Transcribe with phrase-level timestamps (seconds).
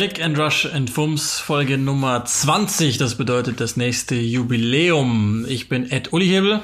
[0.00, 2.96] Click and Rush and Fums Folge Nummer 20.
[2.96, 5.44] Das bedeutet das nächste Jubiläum.
[5.46, 6.60] Ich bin Ed Uli Hebel.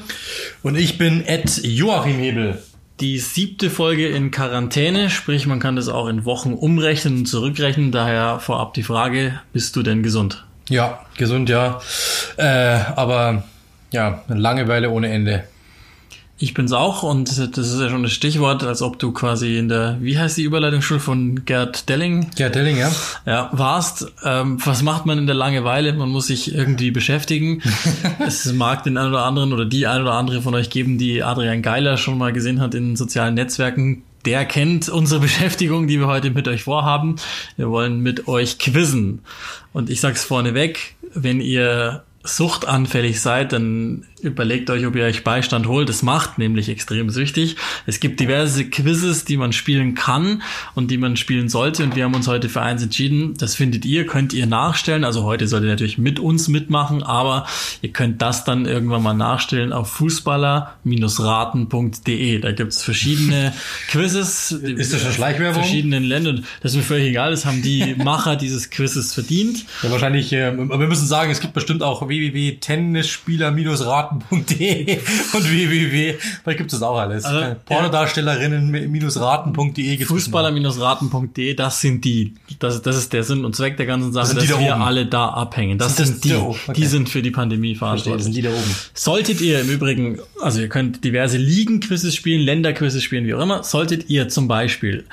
[0.62, 2.62] Und ich bin Ed Joachim Hebel.
[3.00, 7.93] Die siebte Folge in Quarantäne, sprich man kann das auch in Wochen umrechnen und zurückrechnen.
[7.93, 10.46] Daher vorab die Frage, bist du denn gesund?
[10.71, 11.82] Ja, gesund, ja.
[12.39, 12.44] Äh,
[12.96, 13.44] aber
[13.91, 15.44] ja, Langeweile ohne Ende.
[16.39, 19.71] Ich bin's auch und das ist ja schon das Stichwort, als ob du quasi in
[19.71, 22.31] der, wie heißt die Überleitungsschule von Gerd Delling?
[22.36, 22.93] Gerd Delling, ja.
[23.25, 24.13] Ja, warst.
[24.22, 25.94] Ähm, was macht man in der Langeweile?
[25.94, 27.63] Man muss sich irgendwie beschäftigen.
[28.18, 31.22] es mag den einen oder anderen oder die ein oder andere von euch geben, die
[31.22, 34.03] Adrian Geiler schon mal gesehen hat in sozialen Netzwerken.
[34.27, 37.16] Der kennt unsere Beschäftigung, die wir heute mit euch vorhaben.
[37.56, 39.20] Wir wollen mit euch quizzen.
[39.72, 45.66] Und ich sag's vorneweg, wenn ihr suchtanfällig seid, dann überlegt euch, ob ihr euch Beistand
[45.66, 45.88] holt.
[45.88, 47.56] Das macht nämlich extrem süchtig.
[47.86, 50.42] Es gibt diverse Quizzes, die man spielen kann
[50.74, 51.84] und die man spielen sollte.
[51.84, 53.34] Und wir haben uns heute für eins entschieden.
[53.38, 55.04] Das findet ihr, könnt ihr nachstellen.
[55.04, 57.47] Also heute sollt ihr natürlich mit uns mitmachen, aber
[57.82, 62.38] ihr könnt das dann irgendwann mal nachstellen auf fußballer-raten.de.
[62.41, 63.52] Da gibt's verschiedene
[63.88, 64.52] Quizzes.
[64.52, 65.62] Ist das schon Schleichwerbung?
[65.62, 66.44] Verschiedenen Ländern.
[66.62, 67.30] Das ist mir völlig egal.
[67.30, 69.64] Das haben die Macher dieses Quizzes verdient.
[69.82, 74.98] Ja, wahrscheinlich, äh, aber wir müssen sagen, es gibt bestimmt auch www.tennisspieler-raten raten.de
[75.33, 76.14] und www.
[76.42, 77.25] Vielleicht gibt es auch alles.
[77.25, 84.12] Also, Pornodarstellerinnen-raten.de Fußballer-raten.de, das sind die, das, das ist der Sinn und Zweck der ganzen
[84.12, 84.83] Sache, dass wir oben.
[84.83, 85.78] alle da abhängen.
[85.78, 86.72] Das sind, sind die, okay.
[86.75, 88.25] die sind für die Pandemie verantwortlich.
[88.25, 88.75] sind die da oben.
[88.94, 93.62] Solltet ihr im Übrigen, also ihr könnt diverse Ligen-Quizzes spielen, Länder-Quizzes spielen, wie auch immer,
[93.62, 95.05] solltet ihr zum Beispiel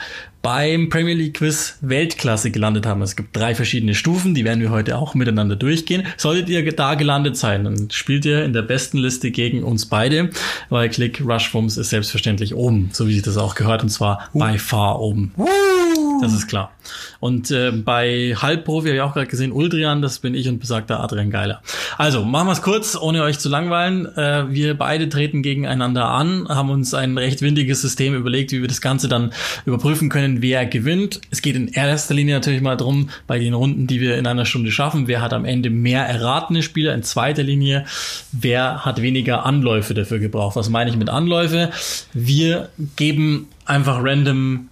[0.44, 3.02] beim Premier League Quiz Weltklasse gelandet haben.
[3.02, 6.05] Es gibt drei verschiedene Stufen, die werden wir heute auch miteinander durchgehen.
[6.17, 10.29] Solltet ihr da gelandet sein, dann spielt ihr in der besten Liste gegen uns beide,
[10.69, 14.29] weil Click Rush Fums ist selbstverständlich oben, so wie sich das auch gehört, und zwar
[14.34, 14.40] uh.
[14.40, 15.34] by far oben.
[15.38, 15.47] Uh.
[16.23, 16.72] Das ist klar.
[17.19, 21.00] Und äh, bei Halbprofi habe ich auch gerade gesehen, Uldrian, das bin ich und besagter
[21.00, 21.61] Adrian Geiler.
[21.97, 24.06] Also, machen wir es kurz, ohne euch zu langweilen.
[24.17, 28.67] Äh, wir beide treten gegeneinander an, haben uns ein recht windiges System überlegt, wie wir
[28.67, 29.31] das Ganze dann
[29.66, 31.22] überprüfen können, wer gewinnt.
[31.31, 34.45] Es geht in erster Linie natürlich mal drum, bei den Runden, die wir in einer
[34.45, 36.94] Stunde schaffen, wer hat am Ende mehr erratene Spieler.
[36.94, 37.85] In zweiter Linie,
[38.31, 40.56] wer hat weniger Anläufe dafür gebraucht.
[40.56, 41.72] Was meine ich mit Anläufe?
[42.13, 44.69] Wir geben einfach random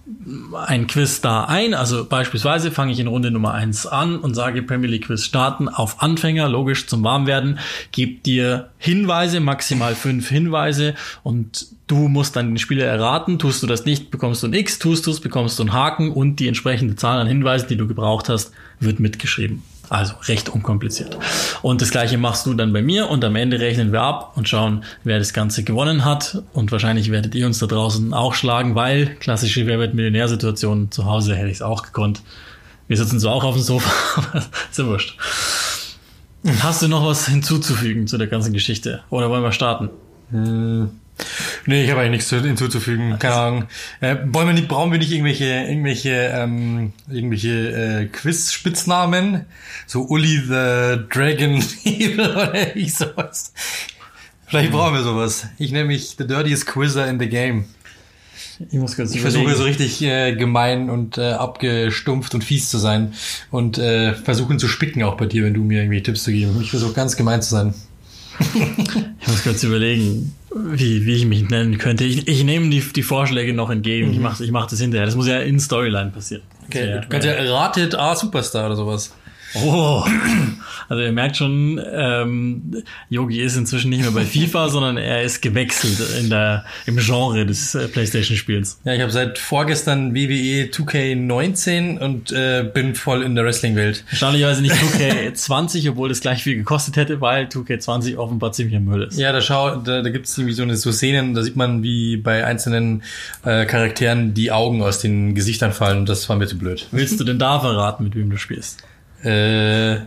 [0.66, 1.74] ein Quiz da ein.
[1.74, 5.68] Also beispielsweise fange ich in Runde Nummer eins an und sage Premier League Quiz starten
[5.68, 7.58] auf Anfänger, logisch zum Warmwerden,
[7.90, 13.38] gebe dir Hinweise, maximal fünf Hinweise und du musst dann den Spieler erraten.
[13.38, 16.10] Tust du das nicht, bekommst du ein X, tust du es, bekommst du einen Haken
[16.12, 19.62] und die entsprechende Zahl an Hinweisen, die du gebraucht hast, wird mitgeschrieben.
[19.88, 21.18] Also recht unkompliziert.
[21.60, 24.48] Und das gleiche machst du dann bei mir und am Ende rechnen wir ab und
[24.48, 26.42] schauen, wer das Ganze gewonnen hat.
[26.52, 31.04] Und wahrscheinlich werdet ihr uns da draußen auch schlagen, weil klassische Wer wird Millionärsituation zu
[31.04, 32.22] Hause hätte ich es auch gekonnt.
[32.88, 33.90] Wir sitzen so auch auf dem Sofa,
[34.32, 34.38] aber
[34.70, 35.16] ist ja wurscht.
[36.60, 39.02] Hast du noch was hinzuzufügen zu der ganzen Geschichte?
[39.10, 39.90] Oder wollen wir starten?
[40.30, 40.90] Hm.
[41.66, 43.18] Nee, ich habe eigentlich nichts hinzuzufügen.
[43.18, 43.64] Keine Ahnung.
[44.00, 49.46] Äh, wollen wir nicht, brauchen wir nicht irgendwelche, irgendwelche, ähm, irgendwelche äh, Quiz-Spitznamen?
[49.86, 51.62] So Uli the Dragon
[52.18, 53.52] oder ich sowas.
[54.46, 54.78] Vielleicht hm.
[54.78, 55.46] brauchen wir sowas.
[55.58, 57.66] Ich nenne mich The Dirtiest Quizzer in the Game.
[58.70, 62.78] Ich muss kurz Ich versuche so richtig äh, gemein und äh, abgestumpft und fies zu
[62.78, 63.12] sein
[63.50, 66.60] und äh, versuchen zu spicken auch bei dir, wenn du mir irgendwie Tipps zu geben.
[66.60, 67.74] Ich versuche ganz gemein zu sein.
[69.20, 72.04] ich muss kurz überlegen wie, wie ich mich nennen könnte.
[72.04, 74.08] Ich, ich nehme die, die Vorschläge noch entgegen.
[74.08, 74.12] Mhm.
[74.14, 75.06] Ich mache ich mach das hinterher.
[75.06, 76.42] Das muss ja in Storyline passieren.
[76.66, 79.14] Okay, ja, du kannst ja Rated A Superstar oder sowas.
[79.54, 80.04] Oh,
[80.88, 85.42] also ihr merkt schon, ähm, Yogi ist inzwischen nicht mehr bei FIFA, sondern er ist
[85.42, 88.80] gewechselt in der, im Genre des äh, PlayStation-Spiels.
[88.84, 94.04] Ja, ich habe seit vorgestern WWE 2K19 und äh, bin voll in der Wrestling-Welt.
[94.10, 99.02] Wahrscheinlicherweise nicht 2K20, obwohl das gleich viel gekostet hätte, weil 2K20 offenbar ziemlich im Müll
[99.02, 99.18] ist.
[99.18, 101.82] Ja, da schau, da, da gibt es irgendwie so eine so Szenen, da sieht man,
[101.82, 103.02] wie bei einzelnen
[103.44, 106.86] äh, Charakteren die Augen aus den Gesichtern fallen und das war mir zu blöd.
[106.90, 108.82] Willst du denn da verraten, mit wem du spielst?
[109.22, 110.00] Äh,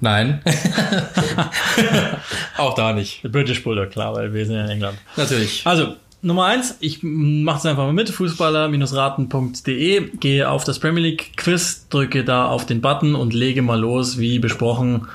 [0.00, 0.42] nein.
[2.56, 3.22] Auch da nicht.
[3.22, 4.98] British Bulldog, klar, weil wir sind ja in England.
[5.16, 5.62] Natürlich.
[5.64, 11.36] Also, Nummer eins, ich mache es einfach mal mit, fußballer-raten.de, gehe auf das Premier League
[11.36, 15.08] Quiz, drücke da auf den Button und lege mal los, wie besprochen,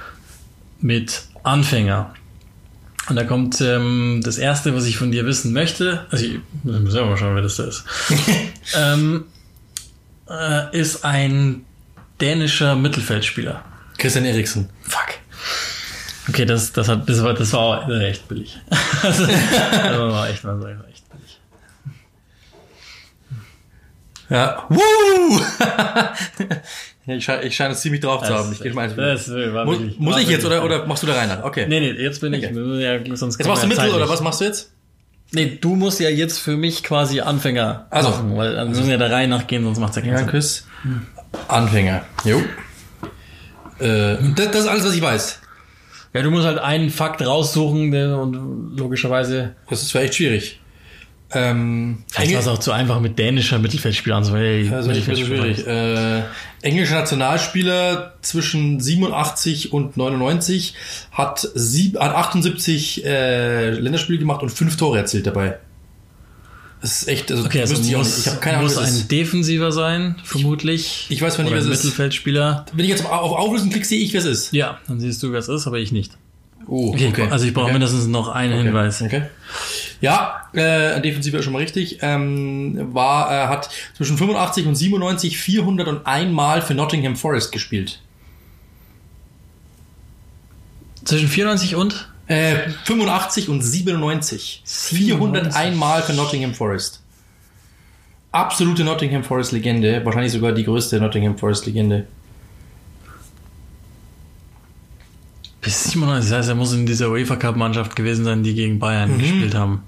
[0.81, 2.13] mit Anfänger.
[3.09, 6.91] Und da kommt ähm, das erste, was ich von dir wissen möchte, also ich muss
[6.91, 7.85] selber mal schauen, wer das da ist,
[8.77, 9.23] ähm,
[10.29, 11.65] äh, ist ein
[12.21, 13.63] dänischer Mittelfeldspieler.
[13.97, 14.69] Christian Eriksen.
[14.81, 15.15] Fuck.
[16.29, 18.59] Okay, das, das, hat, das, war, das war echt billig.
[19.01, 21.39] das war echt, das war echt billig.
[24.29, 24.65] Ja.
[24.69, 25.39] Woo!
[27.09, 28.51] Ich, scheine, ich scheine es ziemlich drauf zu haben.
[28.51, 31.07] Ich gehe mal das war Muss, wirklich, muss war ich jetzt oder, oder machst du
[31.07, 31.31] da rein?
[31.41, 31.65] Okay.
[31.65, 32.43] Nee, nee, jetzt bin ich.
[32.43, 32.53] Okay.
[32.53, 34.73] Müssen Ja, sonst Jetzt machst du Mittel oder was machst du jetzt?
[35.31, 38.09] Nee, du musst ja jetzt für mich quasi Anfänger Also.
[38.09, 40.27] machen, weil dann müssen wir der Reihe nachgehen, sonst macht's ja keinen Sinn.
[40.27, 40.67] Quiz.
[41.47, 42.05] Anfänger.
[42.23, 42.41] Jo.
[43.79, 45.41] Äh, das, das ist alles, was ich weiß.
[46.13, 49.55] Ja, du musst halt einen Fakt raussuchen der, und logischerweise.
[49.69, 50.59] Das ist vielleicht schwierig.
[51.33, 54.73] Ähm, Vielleicht war es auch zu einfach mit dänischer Mittelfeldspieler anzufangen.
[54.73, 55.67] Also ich bin schwierig.
[55.67, 56.23] Äh,
[56.61, 60.73] englischer Nationalspieler zwischen 87 und 99
[61.11, 65.57] hat, sieb, hat 78 äh, Länderspiele gemacht und fünf Tore erzielt dabei.
[66.81, 68.19] Das ist echt, also, Okay, also wüsste ich muss.
[68.19, 69.07] Ich habe keine Ahnung, muss ein.
[69.07, 71.07] Defensiver sein, vermutlich.
[71.09, 71.83] Ich weiß zwar nicht, wer es ist.
[71.83, 72.65] Mittelfeldspieler.
[72.73, 74.53] Wenn ich jetzt auf auf Auflösen klicke, sehe ich, wer es ist.
[74.53, 76.11] Ja, dann siehst du, wer es ist, aber ich nicht.
[76.67, 77.73] Oh, Okay, also ich brauche okay.
[77.73, 79.01] mindestens noch einen Hinweis.
[79.01, 79.23] Okay.
[80.01, 81.99] Ja, äh, Defensiver ist schon mal richtig.
[82.01, 88.01] Ähm, war, äh, hat zwischen 85 und 97 401 Mal für Nottingham Forest gespielt.
[91.05, 92.09] Zwischen 94 und?
[92.27, 94.61] Äh, 85 und 97.
[94.65, 97.01] 401 Mal für Nottingham Forest.
[98.31, 100.03] Absolute Nottingham Forest Legende.
[100.03, 102.05] Wahrscheinlich sogar die größte Nottingham Forest Legende.
[105.61, 108.79] Bis 97, das heißt, er muss in dieser UEFA Cup Mannschaft gewesen sein, die gegen
[108.79, 109.19] Bayern Mhm.
[109.19, 109.83] gespielt haben.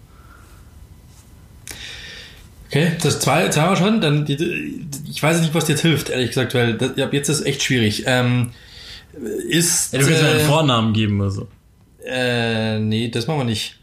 [2.67, 3.99] Okay, das zwei, zwei wir schon.
[4.01, 7.39] Dann, ich weiß nicht, was dir jetzt hilft, ehrlich gesagt, weil das, ja, jetzt ist
[7.39, 8.03] es echt schwierig.
[8.05, 8.51] Ähm,
[9.49, 9.93] ist.
[9.93, 11.47] Ja, du kannst mir einen äh, Vornamen geben oder so.
[12.05, 13.75] Äh, nee, das machen wir nicht.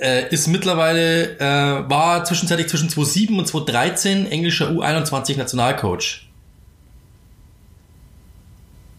[0.00, 6.26] Äh, ist mittlerweile, äh, war zwischenzeitlich zwischen 2007 und 2013 englischer U21 Nationalcoach.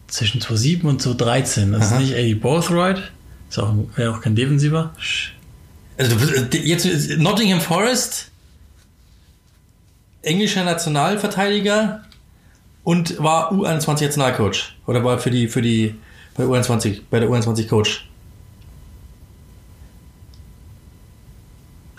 [0.08, 1.72] Zwischen 2007 und 2013.
[1.72, 1.96] Das Aha.
[1.96, 3.10] ist nicht Eddie Bothroyd.
[3.48, 4.92] Ist auch, wäre auch kein Defensiver.
[5.96, 8.30] Also du- jetzt äh, Nottingham Forest,
[10.22, 12.04] englischer Nationalverteidiger
[12.84, 14.74] und war U21 Nationalcoach.
[14.86, 15.94] Oder war für die, für die,
[16.36, 18.06] bei U21, bei der U21 Coach.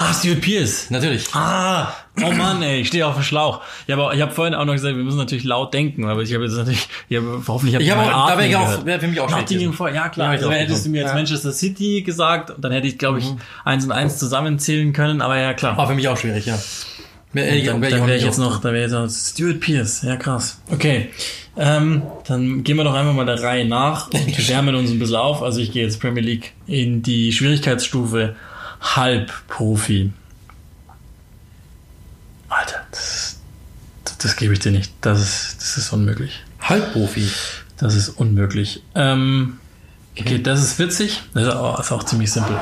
[0.09, 0.89] Ah, Stuart Pierce.
[0.89, 1.25] Natürlich.
[1.33, 3.61] Ah, oh Mann, ey, ich stehe auf dem Schlauch.
[3.87, 6.33] Ja, aber ich habe vorhin auch noch gesagt, wir müssen natürlich laut denken, aber ich
[6.33, 8.85] habe jetzt natürlich, ich hab, hoffentlich habe Ich ich mein auch, da wäre ich auch,
[8.85, 9.73] wäre für mich auch Nottingham.
[9.73, 10.27] Forest, ja klar.
[10.33, 11.15] Ja, also, ich hättest du mir jetzt ja.
[11.15, 13.25] Manchester City gesagt, und dann hätte ich, glaube ich,
[13.63, 15.77] eins und eins zusammenzählen können, aber ja klar.
[15.77, 16.57] War für mich auch schwierig, ja.
[17.31, 19.09] Wär, äh, dann wär dann wäre ich nicht jetzt auf- noch, da wäre jetzt noch
[19.09, 20.03] Stuart Pierce.
[20.03, 20.61] Ja, krass.
[20.71, 21.09] Okay.
[21.57, 25.15] Ähm, dann gehen wir doch einfach mal der Reihe nach und wärmen uns ein bisschen
[25.15, 25.41] auf.
[25.41, 28.35] Also ich gehe jetzt Premier League in die Schwierigkeitsstufe
[28.83, 30.11] Halbprofi.
[32.49, 33.39] Alter, das,
[34.03, 34.93] das, das gebe ich dir nicht.
[35.01, 36.43] Das ist, das ist unmöglich.
[36.61, 37.27] Halbprofi.
[37.77, 38.83] Das ist unmöglich.
[38.93, 39.59] Ähm,
[40.19, 41.23] okay, das ist witzig.
[41.33, 42.59] Das ist auch, ist auch ziemlich simpel.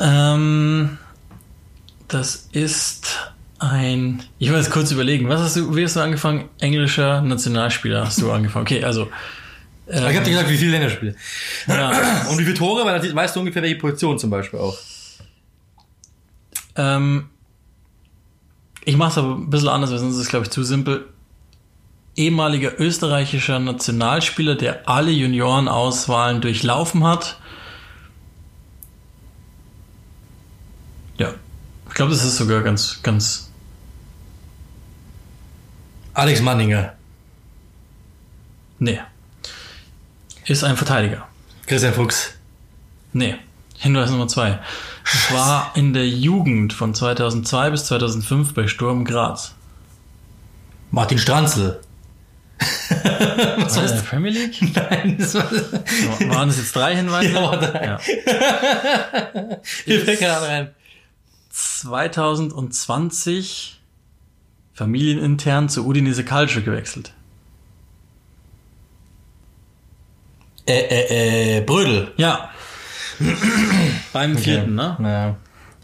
[0.00, 0.98] Ähm,
[2.08, 4.22] das ist ein.
[4.38, 5.28] Ich will jetzt kurz überlegen.
[5.28, 5.74] Was hast du?
[5.76, 6.48] Wie hast du angefangen?
[6.58, 8.66] Englischer Nationalspieler hast du angefangen.
[8.66, 9.08] Okay, also.
[9.92, 11.14] Ich habe dir gesagt, wie viele Länderspiele.
[11.66, 14.76] Ja, Und wie viele Tore, weil dann weißt du ungefähr, welche Position zum Beispiel auch.
[16.76, 17.28] ähm,
[18.84, 21.06] ich mache es aber ein bisschen anders, weil sonst ist es, glaube ich, zu simpel.
[22.16, 27.38] Ehemaliger österreichischer Nationalspieler, der alle Juniorenauswahlen durchlaufen hat.
[31.18, 31.34] Ja,
[31.88, 33.50] ich glaube, das ist sogar ganz, ganz.
[36.14, 36.94] Alex Manninger.
[38.78, 38.98] Nee.
[40.50, 41.26] Ist ein Verteidiger.
[41.68, 42.32] Christian Fuchs.
[43.12, 43.36] Nee.
[43.78, 44.58] Hinweis Nummer zwei.
[45.04, 49.54] Es war in der Jugend von 2002 bis 2005 bei Sturm Graz.
[50.90, 51.78] Martin Stranzl.
[52.58, 53.94] Was war das?
[53.94, 54.60] Der Premier League?
[54.74, 55.48] Nein, das war...
[55.52, 57.30] Waren das jetzt drei Hinweise?
[57.30, 57.86] Ja, drei.
[57.86, 58.00] Ja.
[59.84, 60.74] Hier fällt keiner rein.
[61.50, 63.80] 2020
[64.74, 67.12] familienintern zu Udinese Calcio gewechselt.
[70.66, 72.12] Äh, äh, äh, Brödel.
[72.16, 72.50] Ja.
[74.12, 74.96] Beim vierten, ne?
[74.98, 75.36] Naja.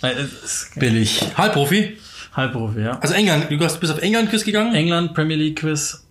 [0.03, 1.23] Äh, es ist Billig.
[1.37, 1.99] Halbprofi.
[2.35, 2.99] Halbprofi, ja.
[3.01, 3.51] Also England.
[3.51, 4.75] Du bist auf England-Quiz gegangen?
[4.75, 6.05] England, Premier League Quiz.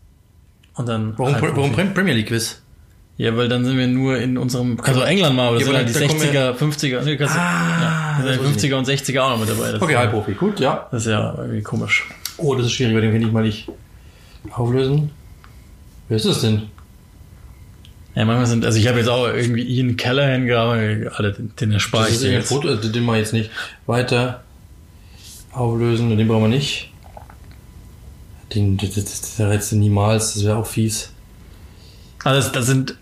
[0.75, 1.13] Und dann.
[1.17, 2.62] Warum, warum Pre- Premier League-Quiz?
[3.17, 4.77] Ja, weil dann sind wir nur in unserem.
[4.81, 7.01] Also England mal, aber Ja, sind halt die da kommen 60er, 50er.
[7.03, 9.72] Nee, kannst, Ah, ja, das da wusste sind 50er und 60er auch noch mit dabei.
[9.72, 10.34] Das Okay, Halbprofi.
[10.34, 10.88] Gut, ja.
[10.91, 12.03] Das ist ja irgendwie komisch.
[12.38, 13.69] Oh, das ist schwierig, weil den kann ich mal nicht
[14.51, 15.12] auflösen.
[16.10, 16.63] Wer ist das denn?
[18.15, 21.72] Ja, manchmal sind, also ich habe jetzt auch irgendwie Ian Callahan gehabt, alle, den, den
[21.74, 22.48] erspare Das ich ist dir jetzt.
[22.50, 23.50] Foto, den mal jetzt nicht.
[23.86, 24.43] Weiter
[25.51, 26.91] auflösen, den brauchen wir nicht.
[28.53, 31.10] Den, das, das, das errätst du niemals, das wäre auch fies.
[32.24, 32.95] Also das, das sind,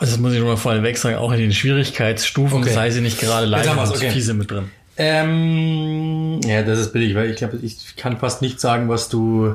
[0.00, 2.72] das muss ich schon mal vorweg sagen, auch in den Schwierigkeitsstufen, Okay.
[2.72, 4.10] sei sie nicht gerade leicht und okay.
[4.10, 4.70] fiese mit drin.
[4.98, 9.54] Ähm, ja, das ist billig, weil ich glaube, ich kann fast nicht sagen, was du,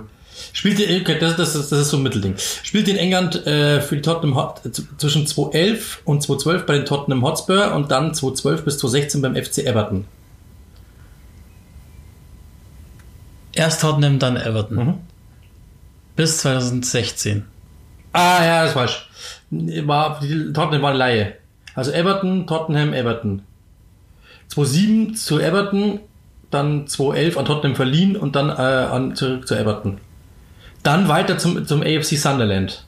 [0.52, 2.36] Spielt in, das, das, das ist so ein Mittelding.
[2.38, 4.62] Spielt in England äh, für die Tottenham Hot,
[4.98, 9.60] zwischen 2011 und 2012 bei den Tottenham Hotspur und dann 2012 bis 2016 beim FC
[9.60, 10.06] Everton.
[13.54, 15.00] Erst Tottenham, dann Everton.
[16.16, 17.46] Bis 2016.
[18.12, 19.10] Ah, ja, das falsch.
[19.50, 21.34] War, Tottenham war eine Laie.
[21.76, 23.44] Also Everton, Tottenham, Everton.
[24.50, 26.00] 2007 zu Everton,
[26.52, 30.00] dann 2011 an Tottenham verliehen und dann äh, an, zurück zu Everton.
[30.84, 32.86] Dann weiter zum, zum AFC Sunderland.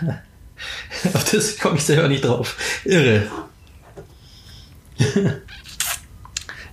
[1.14, 2.56] Auf das komme ich selber nicht drauf.
[2.84, 3.26] Irre.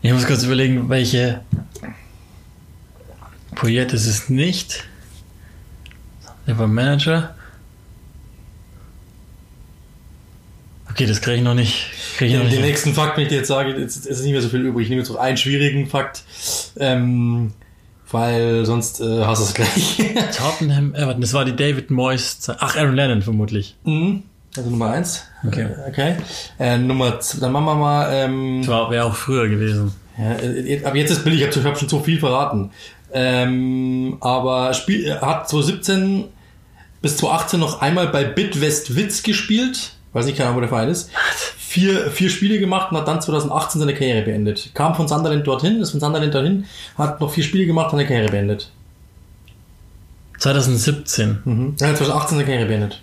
[0.02, 1.42] Ich muss kurz überlegen, welche
[3.56, 4.84] Poyet ist es nicht.
[6.48, 7.36] Der war Manager.
[10.90, 11.92] Okay, das kriege ich noch nicht.
[12.18, 12.58] Krieg ich noch Den, nicht.
[12.58, 14.84] den nächsten Fakt, wenn ich dir jetzt sage, jetzt ist nicht mehr so viel übrig.
[14.84, 16.24] Ich nehme jetzt noch einen schwierigen Fakt,
[16.78, 17.54] ähm,
[18.16, 19.98] weil sonst äh, hast du es gleich.
[20.38, 22.40] Tottenham Everton, das war die David Moyes.
[22.60, 23.76] Ach, Aaron Lennon vermutlich.
[23.84, 24.24] Mhm.
[24.58, 25.24] Also Nummer eins.
[25.46, 25.64] Okay.
[25.64, 26.16] Äh, Okay.
[26.58, 28.08] Äh, Nummer zwei, dann machen wir mal.
[28.12, 29.92] Ähm, Das war- wäre auch früher gewesen.
[30.18, 32.72] ja, äh, aber jetzt ist billig, ich habe hab schon so viel verraten.
[33.14, 36.26] Ähm, aber Spiel, hat 2017
[37.02, 39.92] bis 2018 noch einmal bei Bitwest Witz gespielt.
[40.16, 41.12] Weiß nicht, Ahnung, wo der Verein ist.
[41.58, 44.72] Vier, vier Spiele gemacht und hat dann 2018 seine Karriere beendet.
[44.74, 46.66] Kam von Sunderland dorthin, ist von Sunderland dahin,
[46.98, 48.72] hat noch vier Spiele gemacht und seine Karriere beendet.
[50.40, 51.40] 2017.
[51.44, 51.76] Mhm.
[51.82, 53.02] Er hat 2018 seine Karriere beendet.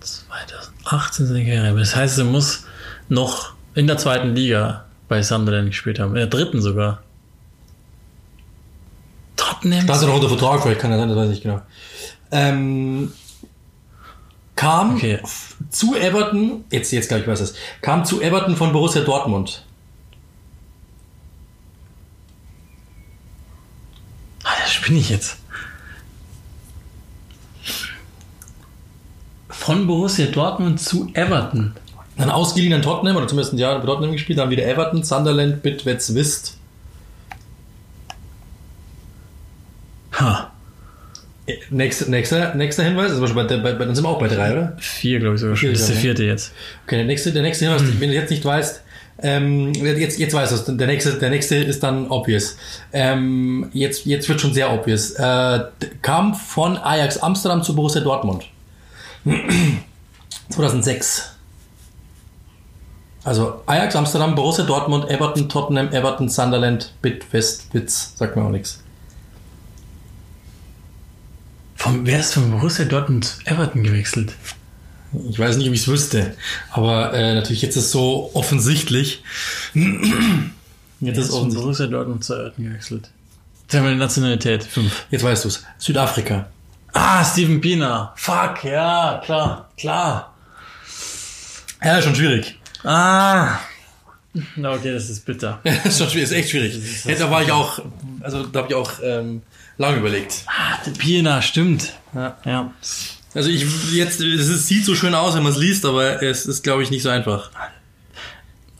[0.00, 1.78] 2018 seine Karriere.
[1.78, 2.64] Das heißt, er muss
[3.08, 6.10] noch in der zweiten Liga bei Sunderland gespielt haben.
[6.10, 7.04] In der dritten sogar.
[9.36, 9.86] Tottenham.
[9.86, 11.62] Da ist er noch unter Vertrag, vielleicht kann er sein, das weiß ich nicht genau.
[12.32, 13.12] Ähm,
[14.56, 15.20] kam Okay.
[15.70, 19.64] Zu Everton, jetzt, jetzt glaube ich, weiß es, kam zu Everton von Borussia Dortmund.
[24.42, 25.38] Ah, das spinne ich jetzt.
[29.48, 31.74] Von Borussia Dortmund zu Everton.
[32.16, 35.62] Dann ausgeliehen an Tottenham, oder zumindest ein Jahr bei Tottenham gespielt, dann wieder Everton, Sunderland,
[35.62, 36.58] Bitwets, Wist.
[40.12, 40.49] Ha.
[41.70, 44.76] Nächster, nächster, nächster Hinweis, also bei, bei, bei, dann sind wir auch bei drei, oder?
[44.78, 45.68] Vier, glaube ich sogar schon.
[45.68, 46.52] Vier Das ist der vierte jetzt.
[46.84, 48.82] Okay, der nächste, der nächste Hinweis, wenn du jetzt nicht weißt,
[49.22, 50.64] ähm, jetzt, jetzt weißt du es.
[50.76, 52.56] Der nächste, der nächste ist dann obvious.
[52.92, 55.12] Ähm, jetzt, jetzt wird schon sehr obvious.
[55.12, 55.60] Äh,
[56.02, 58.44] kam von Ajax Amsterdam zu Borussia Dortmund.
[60.50, 61.36] 2006.
[63.22, 68.82] Also Ajax Amsterdam, Borussia Dortmund, Everton, Tottenham, Everton, Sunderland, Bitwest, Witz, sagt mir auch nichts.
[71.90, 74.34] Vom, wer ist von Borussia Dortmund zu Everton gewechselt?
[75.28, 76.36] Ich weiß nicht, ob ich es wüsste,
[76.70, 79.24] aber äh, natürlich jetzt ist es so offensichtlich.
[81.00, 81.52] Jetzt ist ist von.
[81.52, 83.10] Borussia Dortmund zu Everton gewechselt?
[83.62, 84.62] Jetzt haben wir die Nationalität.
[84.62, 85.04] Fünf.
[85.10, 85.64] Jetzt weißt du es.
[85.78, 86.48] Südafrika.
[86.92, 88.14] Ah, Steven Pienaar.
[88.16, 90.32] Fuck, ja, klar, klar.
[91.82, 92.56] Ja, schon schwierig.
[92.84, 93.58] Ah.
[94.54, 95.58] Na, okay, das ist bitter.
[95.64, 97.04] Das ist schon schwierig, ist echt schwierig.
[97.04, 97.82] Ja, da war ich auch,
[98.20, 99.42] also da habe ich auch ähm,
[99.80, 100.44] lange überlegt.
[100.46, 101.92] Ah, der Pienaar, stimmt.
[102.14, 102.70] Ja, ja.
[103.34, 106.62] Also ich jetzt, es sieht so schön aus, wenn man es liest, aber es ist,
[106.62, 107.50] glaube ich, nicht so einfach.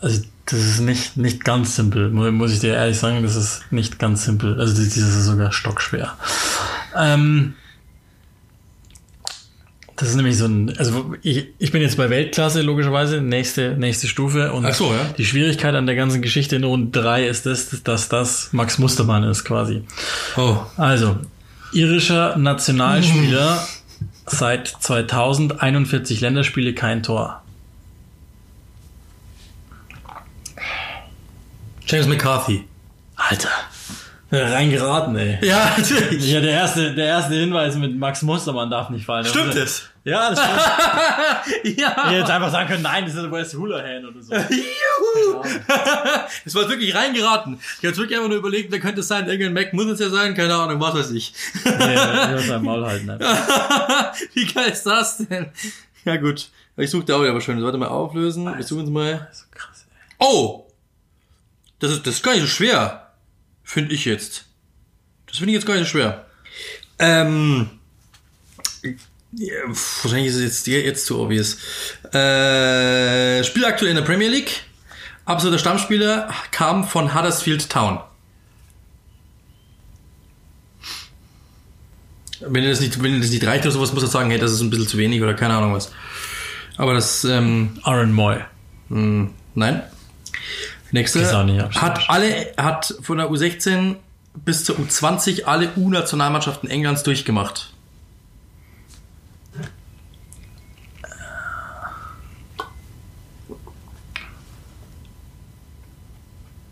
[0.01, 3.63] Also, das ist nicht, nicht ganz simpel, mu- muss ich dir ehrlich sagen, das ist
[3.71, 4.59] nicht ganz simpel.
[4.61, 6.17] Also, das das ist sogar stockschwer.
[6.97, 7.55] Ähm,
[10.01, 14.09] das ist nämlich so ein, also ich, ich bin jetzt bei Weltklasse, logischerweise, nächste, nächste
[14.09, 14.51] Stufe.
[14.51, 15.05] Und Ach so, ja.
[15.19, 19.25] die Schwierigkeit an der ganzen Geschichte in Runde 3 ist das, dass das Max Mustermann
[19.25, 19.83] ist, quasi.
[20.39, 20.57] Oh.
[20.79, 21.19] Also,
[21.75, 23.63] irischer Nationalspieler,
[24.25, 27.43] seit 2000, 41 Länderspiele, kein Tor.
[31.87, 32.65] James McCarthy.
[33.17, 33.51] Alter.
[34.33, 35.39] Reingeraten, ey.
[35.43, 36.31] Ja, natürlich.
[36.31, 39.25] Ja, der erste, der erste Hinweis mit Max Mustermann darf nicht fallen.
[39.25, 39.89] Stimmt es?
[40.05, 41.65] Ja, das stimmt.
[41.65, 42.05] Ich Ja.
[42.05, 44.35] hätte jetzt einfach sagen können, nein, das ist West Houlihan oder so.
[44.35, 45.43] Juhu.
[46.45, 47.59] Das war wirklich reingeraten.
[47.61, 49.29] Ich habe jetzt wirklich einfach nur überlegt, wer könnte es sein?
[49.29, 51.33] Irgendein Mac muss es ja sein, keine Ahnung, was weiß ich.
[51.65, 53.11] Ja, ich sein Maul halten.
[53.11, 54.15] einfach.
[54.35, 55.51] Wie geil ist das denn?
[56.05, 56.49] Ja gut.
[56.77, 57.63] Ich suche da auch aber schön.
[57.63, 58.47] Warte mal auflösen.
[58.57, 59.29] Wir suchen es mal.
[60.19, 60.67] Oh!
[61.79, 63.00] Das ist, das ist gar nicht so schwer.
[63.71, 64.47] Finde ich jetzt.
[65.29, 66.27] Das finde ich jetzt gar nicht so schwer.
[66.99, 67.71] Ähm.
[69.31, 69.55] Ja,
[70.03, 71.57] wahrscheinlich ist es jetzt, jetzt zu obvious.
[72.13, 74.65] Äh, spielt aktuell in der Premier League.
[75.25, 78.01] Absoluter Stammspieler kam von Huddersfield Town.
[82.41, 84.51] Wenn ihr das nicht, wenn das nicht reicht oder sowas, muss er sagen, hey, das
[84.51, 85.93] ist ein bisschen zu wenig oder keine Ahnung was.
[86.77, 88.39] Aber das, ähm, Aaron Moy.
[88.89, 89.85] hm, nein.
[90.93, 91.21] Nächste.
[91.81, 93.97] Hat alle, hat von der U16
[94.45, 97.73] bis zur U20 alle U-Nationalmannschaften Englands durchgemacht?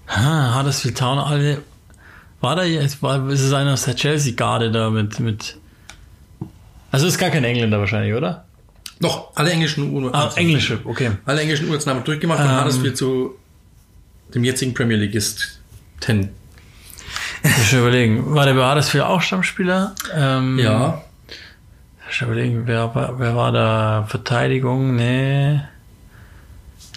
[0.07, 1.63] Ah, Huddersfield Town, alle.
[2.41, 5.57] War da jetzt, war, ist es einer aus der Chelsea-Garde da mit, mit.
[6.91, 8.45] Also ist gar kein Engländer wahrscheinlich, oder?
[9.01, 11.11] Doch, alle englischen U Ah, englische, okay.
[11.25, 12.59] alle englischen U-Nationalmannschaften durchgemacht und Ähm.
[12.59, 13.37] Huddersfield zu
[14.35, 16.31] dem jetzigen Premier Leagueisten.
[17.43, 19.95] Ich will überlegen, war der bei Huddersfield auch Stammspieler?
[20.15, 21.03] Ähm, Ja.
[22.11, 24.07] Ich überlegen, wer, war- wer war da?
[24.09, 24.97] Verteidigung?
[24.97, 25.61] Nee.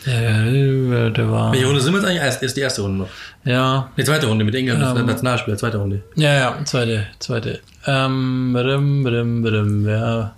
[0.06, 1.52] Der, der war.
[1.52, 2.24] Welche Runde sind wir jetzt eigentlich?
[2.24, 3.10] Erst, erst die erste Runde noch.
[3.44, 5.06] Ja, Die zweite Runde mit England, Ähm.
[5.06, 6.02] Nationalspieler, zweite Runde.
[6.16, 7.60] ja, ja, zweite, zweite.
[7.86, 10.34] Ähm, badum, badum, badum, wer?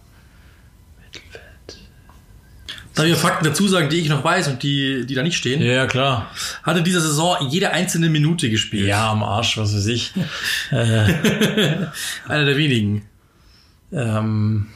[2.95, 5.61] Darf ich Fakten dazu sagen, die ich noch weiß und die, die da nicht stehen?
[5.61, 6.29] Ja, klar.
[6.61, 8.87] Hat in dieser Saison jede einzelne Minute gespielt.
[8.87, 10.13] Ja, am Arsch, was weiß ich.
[10.71, 13.07] Einer der wenigen.
[13.91, 14.67] ähm,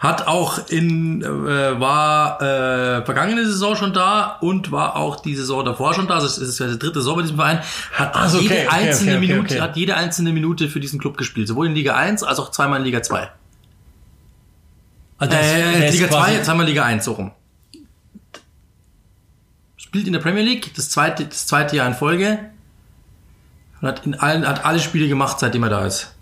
[0.00, 5.64] Hat auch in, äh, war äh, vergangene Saison schon da und war auch die Saison
[5.64, 6.14] davor schon da.
[6.14, 7.60] Also es ist ja die dritte Saison bei diesem Verein.
[7.92, 10.98] Hat Ach so, jede okay, einzelne okay, okay, Minute, hat jede einzelne Minute für diesen
[10.98, 11.46] Club gespielt.
[11.46, 13.28] Sowohl in Liga 1 als auch zweimal in Liga 2.
[15.18, 17.30] ah, der ist- der Äh, ist Liga quasi- 2, zweimal Liga 1, so rum.
[19.76, 22.38] Spielt in der Premier League, das zweite, das zweite Jahr in Folge.
[23.80, 26.12] Und hat, in allen, hat alle Spiele gemacht, seitdem er da ist.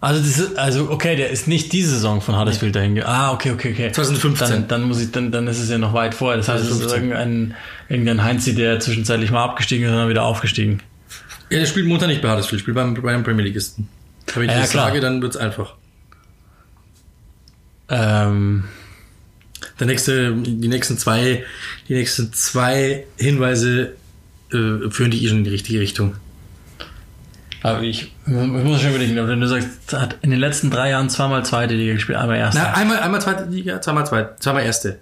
[0.00, 3.32] Also, das ist, also, okay, der ist nicht diese Saison von Huddersfield dahin ge- Ah,
[3.32, 3.90] okay, okay, okay.
[3.90, 4.48] 2015.
[4.48, 6.36] Dann, dann muss ich, dann, dann ist es ja noch weit vorher.
[6.36, 7.10] Das heißt, es ist 2015.
[7.10, 7.56] irgendein,
[7.88, 10.80] irgendein Heinzi, der zwischenzeitlich mal abgestiegen ist und dann wieder aufgestiegen.
[11.50, 13.88] Ja, der spielt momentan nicht bei Huddersfield, spielt beim, bei einem Premier Leagueisten.
[14.34, 14.88] Wenn ich Ja, das klar.
[14.88, 15.74] sage, dann wird's einfach.
[17.88, 18.64] Ähm,
[19.80, 21.44] Der nächste, die nächsten zwei,
[21.88, 23.94] die nächsten zwei Hinweise
[24.52, 26.14] äh, führen dich eh schon in die richtige Richtung.
[27.62, 31.10] aber ich, ich muss schon überlegen, wenn du sagst, hat in den letzten drei Jahren
[31.10, 32.60] zweimal zweite Liga gespielt, einmal erste.
[32.60, 34.98] Na, einmal, einmal zweite Liga, zweimal zweite, zweimal erste.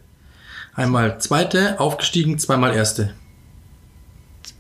[0.74, 3.14] Einmal zweite, aufgestiegen, zweimal erste.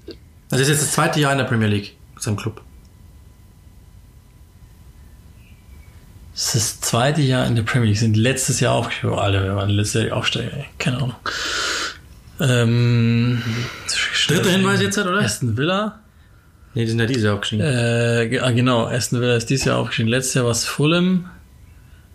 [0.06, 0.16] Also
[0.50, 2.62] das ist jetzt das zweite Jahr in der Premier League seinem Club.
[6.36, 7.98] Das ist das zweite Jahr in der Premier League.
[7.98, 9.14] Sind letztes Jahr aufgestiegen.
[9.14, 10.54] Alter, wir waren letztes Jahr Aufsteiger.
[10.54, 10.66] ey.
[10.78, 11.14] Keine Ahnung.
[12.40, 13.42] Ähm,
[14.28, 15.18] Dritter Hinweis jetzt, oder?
[15.18, 15.98] Aston Villa.
[16.74, 17.62] Nee, die sind ja dieses Jahr aufgestiegen.
[17.62, 20.10] Äh, ah, genau, Aston Villa ist dieses Jahr aufgestiegen.
[20.10, 21.30] Letztes Jahr war es Fulham.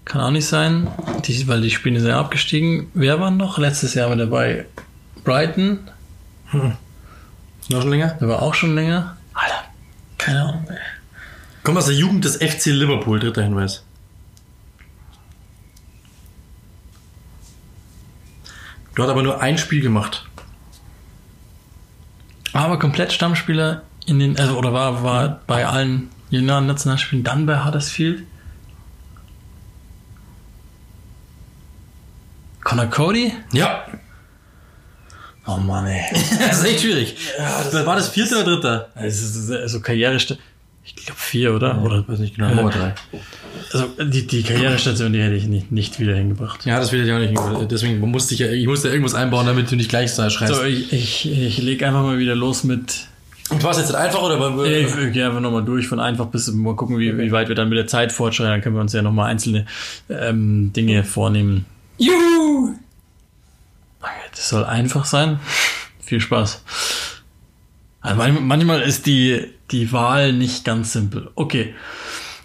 [0.05, 0.87] Kann auch nicht sein,
[1.25, 2.91] die, weil die Spiele sind ja abgestiegen.
[2.93, 3.57] Wer war noch?
[3.57, 4.67] Letztes Jahr war dabei
[5.23, 5.79] Brighton.
[7.69, 8.17] Noch schon länger?
[8.21, 9.17] Der war auch schon länger.
[9.33, 9.63] Alter,
[10.19, 10.67] keine Ahnung.
[10.69, 10.77] Ey.
[11.63, 13.83] Kommt aus der Jugend des FC Liverpool, dritter Hinweis.
[19.01, 20.25] Hast aber nur ein Spiel gemacht.
[22.53, 27.63] Aber komplett Stammspieler in den, also oder war, war bei allen jüngeren Nationalspielen dann bei
[27.63, 28.23] Huddersfield.
[32.63, 33.33] Connor Cody?
[33.51, 33.85] Ja.
[35.45, 36.03] Oh Mann, ey.
[36.39, 37.17] Das ist echt schwierig.
[37.71, 38.89] war das vierte oder dritte?
[38.95, 40.37] Es ist also Karriereste.
[40.83, 41.81] Ich glaube vier, oder?
[41.83, 42.53] Oder weiß nicht genau.
[42.53, 42.95] Nummer drei.
[43.71, 46.65] Also die, die Karrierestation, die hätte ich nicht, nicht wieder hingebracht.
[46.65, 47.71] Ja, das will ich auch nicht.
[47.71, 50.55] Deswegen musste ich ja, ich musste irgendwas einbauen, damit du nicht gleich so schreibst.
[50.55, 53.07] So, ich, ich, ich leg einfach mal wieder los mit.
[53.49, 54.65] Und war es jetzt einfach oder?
[54.65, 57.55] Ich, ich gehe einfach nochmal durch von einfach bis mal gucken, wie, wie weit wir
[57.55, 58.51] dann mit der Zeit fortschreiten.
[58.51, 59.65] Dann können wir uns ja nochmal einzelne
[60.09, 61.65] ähm, Dinge vornehmen.
[61.97, 62.75] Juhu!
[64.31, 65.39] Das soll einfach sein.
[65.99, 66.63] Viel Spaß.
[68.01, 71.29] Also manchmal, ist die, die Wahl nicht ganz simpel.
[71.35, 71.75] Okay.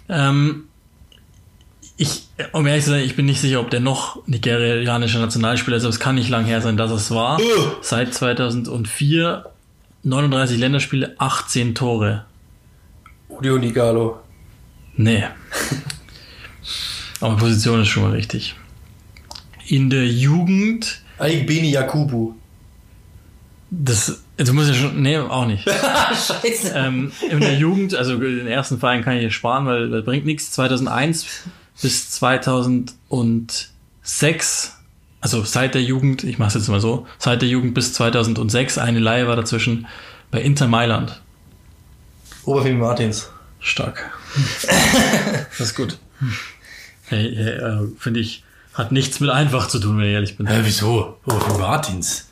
[0.07, 0.65] Ähm,
[1.97, 5.83] ich, um ehrlich zu sein, ich bin nicht sicher, ob der noch nigerianischer Nationalspieler ist,
[5.83, 7.39] aber es kann nicht lang her sein, dass es war.
[7.39, 7.43] Uh.
[7.81, 9.45] Seit 2004
[10.03, 12.25] 39 Länderspiele, 18 Tore.
[13.29, 14.19] Udio Nigalo.
[14.95, 15.23] Nee.
[17.19, 18.55] aber Position ist schon mal richtig.
[19.67, 22.35] In der Jugend Aigbeni Yakubu.
[23.69, 25.69] Das, du musst ja schon, nee, auch nicht.
[25.69, 26.73] Scheiße.
[26.75, 30.25] ähm, in der Jugend, also den ersten Verein kann ich hier sparen, weil das bringt
[30.25, 30.51] nichts.
[30.51, 31.25] 2001
[31.81, 34.77] bis 2006,
[35.21, 38.77] also seit der Jugend, ich mache es jetzt mal so, seit der Jugend bis 2006,
[38.77, 39.87] eine Leihe war dazwischen
[40.31, 41.21] bei Inter Mailand.
[42.45, 43.29] Oberfemi Martins.
[43.59, 44.11] Stark.
[45.49, 45.97] das ist gut.
[47.07, 50.47] Hey, hey, äh, finde ich, hat nichts mit einfach zu tun, wenn ich ehrlich bin.
[50.47, 51.17] Hä, wieso?
[51.25, 52.26] Oberfemi Martins.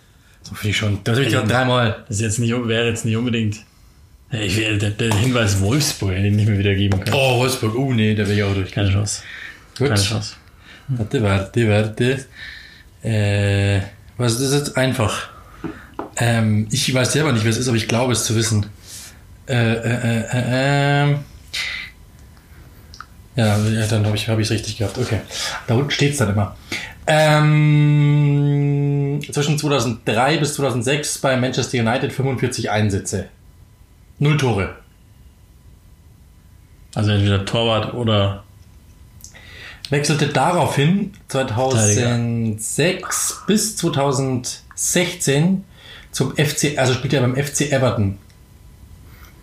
[0.48, 1.00] So finde ich schon.
[1.04, 2.04] Das habe ich gerade dreimal.
[2.08, 3.58] Das jetzt nicht, wäre jetzt nicht unbedingt.
[4.32, 7.16] Ich, will- der, der Hinweis Wolfsburg hätte ich nicht mehr wiedergeben können.
[7.16, 7.76] Oh, Wolfsburg.
[7.76, 8.72] Oh, nee, da wäre ich auch durch.
[8.72, 9.22] Keine Chance.
[9.78, 9.90] Gut.
[9.90, 10.36] Keine Chance.
[10.88, 12.26] Warte, warte, warte.
[13.04, 13.82] Äh,
[14.18, 15.30] was ist jetzt einfach?
[16.18, 18.68] Ähm, ich weiß selber nicht, wer es ist, aber ich glaube es zu wissen.
[19.48, 21.16] Äh, äh, äh, äh, äh.
[23.38, 23.58] Ja,
[23.90, 24.98] dann habe ich es hab richtig gehabt.
[24.98, 25.20] Okay.
[25.68, 26.56] Da unten steht es dann immer.
[27.08, 28.96] Ähm,
[29.32, 33.30] zwischen 2003 bis 2006 bei Manchester United 45 Einsätze.
[34.20, 34.76] Null Tore.
[36.96, 38.44] Also entweder Torwart oder
[39.90, 45.64] Wechselte daraufhin 2006 bis 2016
[46.12, 48.18] zum FC, also spielt er beim FC Everton.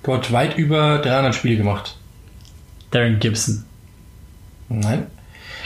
[0.02, 1.96] Dort weit über 300 Spiele gemacht.
[2.90, 3.64] Darren Gibson.
[4.68, 5.06] Nein.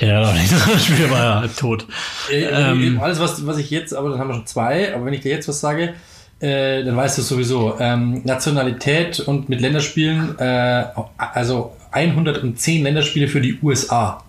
[0.00, 0.52] Ja, doch nicht.
[0.72, 1.86] Das Spiel war ja halb tot.
[2.30, 3.00] Äh, Ähm.
[3.00, 5.30] Alles, was, was ich jetzt, aber dann haben wir schon zwei, aber wenn ich dir
[5.30, 5.94] jetzt was sage,
[6.40, 7.76] äh, dann weißt du es sowieso.
[7.80, 10.84] Ähm, Nationalität und mit Länderspielen, äh,
[11.16, 14.22] also 110 Länderspiele für die USA.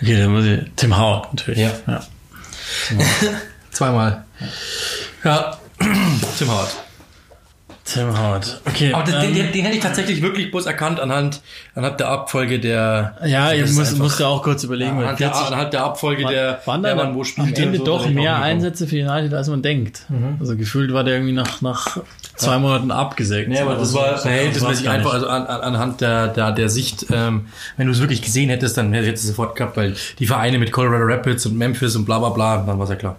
[0.00, 0.60] Okay, dann muss ich.
[0.76, 1.60] Tim Howard natürlich.
[1.60, 1.70] Ja.
[1.86, 2.00] ja.
[3.70, 4.24] Zweimal.
[5.24, 5.58] Ja,
[6.38, 6.81] Tim Howard.
[7.84, 8.60] Tim Howard.
[8.64, 8.92] Okay.
[8.94, 11.40] Aber den, ähm, den, den hätte ich tatsächlich wirklich bloß erkannt anhand,
[11.74, 13.16] anhand der Abfolge der.
[13.26, 14.98] ja, Das müsst, einfach- musst du auch kurz überlegen.
[15.00, 17.58] anhand, der, 40 anhand der Abfolge der, waren der wann wo am spielt.
[17.58, 18.36] Ende und so, doch mehr.
[18.40, 20.02] Einsätze für United, als man denkt.
[20.38, 21.98] Also gefühlt war der irgendwie nach, nach
[22.36, 23.48] zwei Monaten abgesägt.
[23.48, 26.52] Nee, aber das war so- verhältnismäßig war's gar einfach, also an, an, anhand der, der,
[26.52, 29.76] der Sicht, ähm, wenn du es wirklich gesehen hättest, dann hättest du es sofort gehabt,
[29.76, 32.90] weil die Vereine mit Colorado Rapids und Memphis und bla bla bla, dann war es
[32.90, 33.16] ja klar.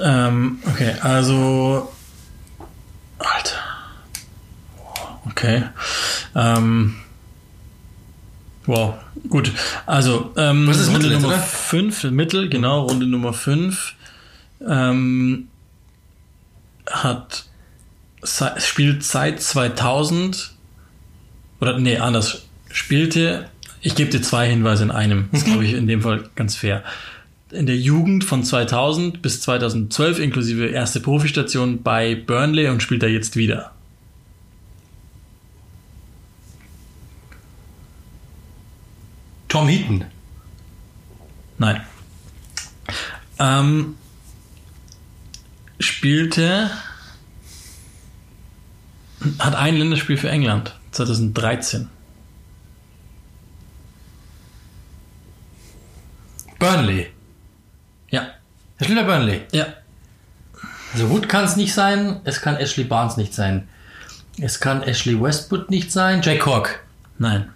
[0.00, 1.90] Ähm, okay, also.
[3.18, 3.56] Alter.
[5.36, 5.64] Okay.
[6.36, 6.94] Ähm,
[8.66, 8.94] wow,
[9.28, 9.50] gut.
[9.84, 11.38] Also, ähm, Was ist Runde Mittel Nummer oder?
[11.38, 13.94] 5, Mittel, genau, Runde Nummer 5.
[14.66, 15.48] Ähm,
[16.86, 17.44] hat
[18.56, 20.52] spielt seit 2000
[21.60, 22.46] oder nee, anders.
[22.70, 23.48] Spielte,
[23.82, 25.28] ich gebe dir zwei Hinweise in einem.
[25.32, 26.82] Das glaube ich, in dem Fall ganz fair.
[27.50, 33.06] In der Jugend von 2000 bis 2012 inklusive erste Profistation bei Burnley und spielt da
[33.06, 33.73] jetzt wieder.
[39.54, 40.04] Tom Heaton.
[41.58, 41.80] Nein.
[43.38, 43.96] Ähm,
[45.78, 46.72] spielte,
[49.38, 51.88] hat ein Länderspiel für England 2013.
[56.58, 57.12] Burnley.
[58.10, 58.26] Ja.
[58.78, 59.42] Herr Schiller Burnley.
[59.52, 59.66] Ja.
[60.94, 63.68] Also Wood kann es nicht sein, es kann Ashley Barnes nicht sein.
[64.36, 66.22] Es kann Ashley Westwood nicht sein.
[66.22, 66.84] Jack Cork.
[67.18, 67.52] Nein.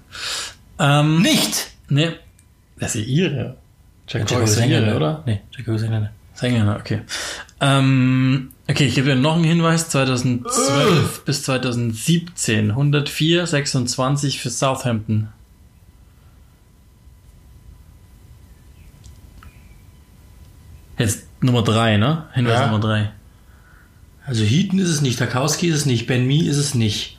[0.79, 1.68] Ähm, Nicht!
[1.89, 2.11] Nee.
[2.79, 3.57] Das ist ja ihre.
[4.09, 5.23] Jack Jack ist Engländer, ihre, oder?
[5.27, 6.11] Nee, Jack ist Engländer.
[6.35, 7.01] Ist Engländer, okay.
[7.61, 9.89] Ähm, okay, ich gebe dir noch einen Hinweis.
[9.89, 12.71] 2012 bis 2017.
[12.71, 15.29] 104, 26 für Southampton.
[20.99, 22.25] Jetzt Nummer 3, ne?
[22.35, 22.67] Hinweis Ja.
[22.67, 23.11] Nummer 3.
[24.27, 27.17] Also Heaton ist es nicht, Tarkowski ist es nicht, Ben Mee ist es nicht,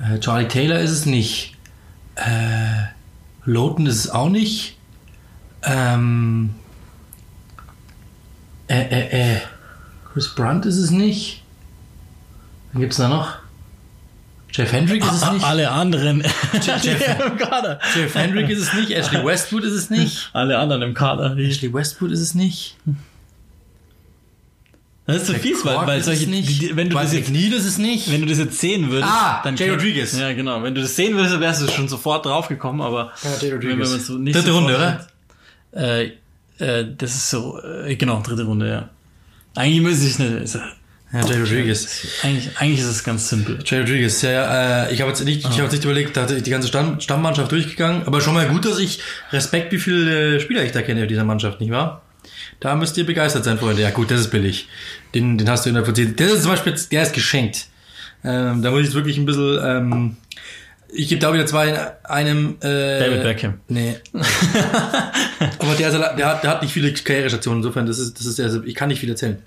[0.00, 1.56] äh, Charlie Taylor ist es nicht,
[2.16, 2.86] äh,
[3.44, 4.76] Lowton ist es auch nicht,
[5.64, 6.50] ähm,
[8.68, 9.40] äh, äh, äh,
[10.12, 11.42] Chris Brunt ist es nicht,
[12.72, 13.36] wen gibt's da noch?
[14.52, 16.20] Jeff Hendrick ist es nicht, Alle anderen
[16.60, 16.84] Jeff-
[17.26, 17.80] im Kader.
[17.94, 21.36] Jeff Hendrick ist es nicht, Ashley Westwood ist es nicht, Alle anderen im Kader.
[21.38, 22.76] Ashley Westwood ist es nicht,
[25.04, 27.18] Das ist so fies, weil, Cork weil ist es solche, nicht, wenn du das Dwight
[27.20, 30.16] jetzt McNeil ist es nicht, Wenn du das jetzt sehen würdest, Ah, dann Jay Rodriguez.
[30.18, 30.62] Ja, genau.
[30.62, 33.78] Wenn du das sehen würdest, wärst du schon sofort drauf gekommen, aber Ja, Jay Rodriguez.
[33.80, 34.92] wenn man so nicht Dritte Runde, oder?
[34.92, 35.08] hat-
[35.74, 36.04] Äh,
[36.58, 38.88] äh, das ist so, äh, genau, dritte Runde, ja.
[39.54, 41.88] Eigentlich müsste ich eine, ist, ja, Jay Rodriguez.
[42.22, 43.58] eigentlich, eigentlich ist es ganz simpel.
[43.66, 46.22] Jay Rodriguez, ja, ja, äh, ich habe jetzt nicht, ich habe jetzt nicht überlegt, da
[46.22, 49.00] hatte ich die ganze Stamm, Stammmannschaft durchgegangen, aber schon mal gut, dass ich
[49.32, 52.02] Respekt, wie viele äh, Spieler ich da kenne in dieser Mannschaft, nicht wahr?
[52.62, 53.82] Da müsst ihr begeistert sein, Freunde.
[53.82, 54.68] Ja, gut, das ist billig.
[55.14, 56.18] Den, den hast du in der Prozent.
[56.20, 57.66] Der ist zum Beispiel, der ist geschenkt.
[58.24, 60.16] Ähm, da muss ich jetzt wirklich ein bisschen, ähm,
[60.94, 63.54] ich gebe da wieder zwei in einem, äh, David Beckham.
[63.68, 63.96] Nee.
[65.58, 68.38] Aber der, alle- der, hat, der hat nicht viele Karrierestationen, insofern, das ist, das ist,
[68.40, 69.42] also ich kann nicht viel erzählen.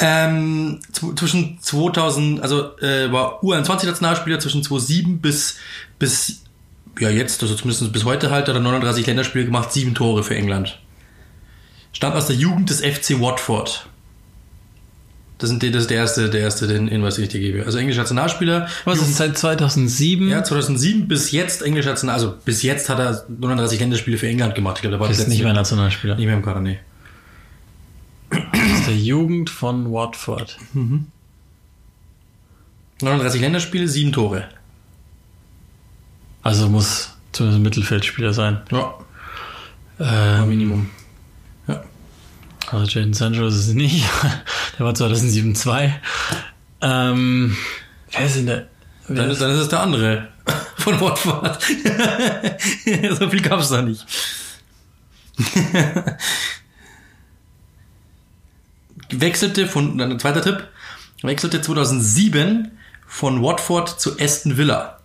[0.00, 5.56] Ähm, zw- zwischen 2000, also äh, war U21-Nationalspieler zwischen 2007 bis,
[5.98, 6.42] bis,
[7.00, 10.36] ja jetzt, also zumindest bis heute halt, hat er 39 Länderspiele gemacht, sieben Tore für
[10.36, 10.78] England.
[11.92, 13.88] Stammt aus der Jugend des FC Watford.
[15.38, 17.64] Das, sind das ist der erste, der erste, den Hinweis, den ich dir gebe.
[17.64, 18.68] Also englischer Nationalspieler.
[18.84, 20.28] Was ist seit 2007?
[20.28, 24.56] Ja, 2007 bis jetzt englischer National, also bis jetzt hat er 39 Länderspiele für England
[24.56, 24.78] gemacht.
[24.78, 26.16] Ich glaube, der war das ist nicht mehr Nationalspieler.
[26.16, 26.80] nicht mehr im Kader, nee.
[28.30, 28.40] Das
[28.80, 30.58] ist der Jugend von Watford.
[33.00, 34.48] 39 Länderspiele, sieben Tore.
[36.42, 38.60] Also muss zumindest ein Mittelfeldspieler sein.
[38.72, 38.94] Ja,
[40.00, 40.90] Ähm, Minimum.
[42.70, 44.04] Also Jaden Sancho ist es nicht.
[44.78, 46.00] Der war 2007 2.
[46.80, 47.56] Ähm,
[48.12, 48.68] wer ist denn der?
[49.08, 50.28] Dann ist, dann ist es der andere
[50.76, 51.60] von Watford.
[53.18, 54.06] so viel gab es da nicht.
[59.10, 60.68] wechselte von, dann ein zweiter Tipp,
[61.22, 62.70] wechselte 2007
[63.06, 64.97] von Watford zu Aston Villa.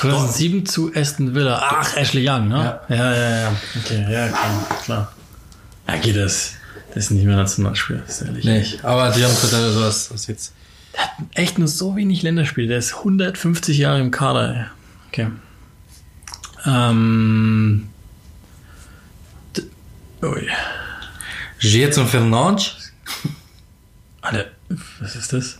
[0.00, 1.60] 2007 zu Aston Villa.
[1.62, 2.80] Ach, Ashley Young, ne?
[2.88, 3.40] Ja, ja, ja.
[3.40, 3.52] ja.
[3.78, 4.78] Okay, ja, klar.
[4.84, 5.12] klar.
[5.86, 6.54] Ja, geht das.
[6.94, 8.44] Das ist nicht mehr Nationalspieler, ist ehrlich.
[8.44, 10.54] Nee, aber die haben total sowas, was jetzt.
[10.94, 12.68] Der hat echt nur so wenig Länderspiele.
[12.68, 14.56] Der ist 150 Jahre im Kader.
[14.56, 14.64] ey.
[15.08, 15.30] Okay.
[16.64, 17.90] Ähm.
[20.22, 20.48] Ui.
[21.58, 22.92] Jetson Fernandes?
[24.22, 24.46] Alter,
[25.00, 25.58] was ist das?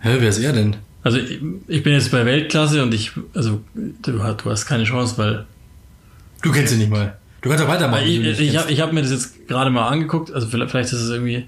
[0.00, 0.76] Hä, wer ist er denn?
[1.06, 1.38] Also ich,
[1.68, 5.46] ich bin jetzt bei Weltklasse und ich, also du, hast- du hast keine Chance, weil
[6.42, 7.16] Du kennst ihn nicht mal.
[7.42, 8.02] Du kannst doch weitermachen.
[8.04, 11.10] Ich, ich, habe hab mir das jetzt gerade mal angeguckt, also vielleicht, vielleicht ist es
[11.10, 11.46] irgendwie.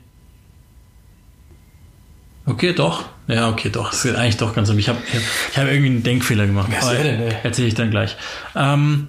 [2.46, 3.04] Okay, doch.
[3.26, 3.92] Ja, okay, doch.
[3.92, 4.78] Es geht eigentlich doch ganz um.
[4.78, 4.98] Ich habe
[5.50, 6.70] ich hab irgendwie einen Denkfehler gemacht.
[6.72, 7.34] Der denn, ey?
[7.42, 8.16] Erzähle ich dann gleich.
[8.54, 9.08] Ähm,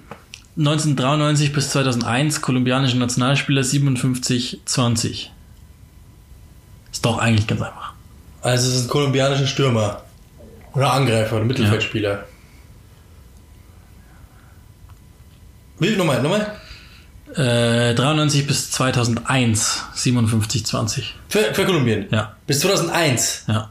[0.58, 5.28] 1993 bis 2001 kolumbianische Nationalspieler 57-20.
[6.92, 7.92] Ist doch eigentlich ganz einfach.
[8.42, 10.02] Also es ist ein kolumbianischer Stürmer.
[10.74, 12.24] Oder Angreifer oder Mittelfeldspieler.
[15.78, 16.46] Wie, nochmal, nochmal?
[17.34, 21.02] Äh, 93 bis 2001 57-20.
[21.28, 22.06] Für, für Kolumbien.
[22.10, 23.44] Ja, Bis 2001.
[23.48, 23.70] ja.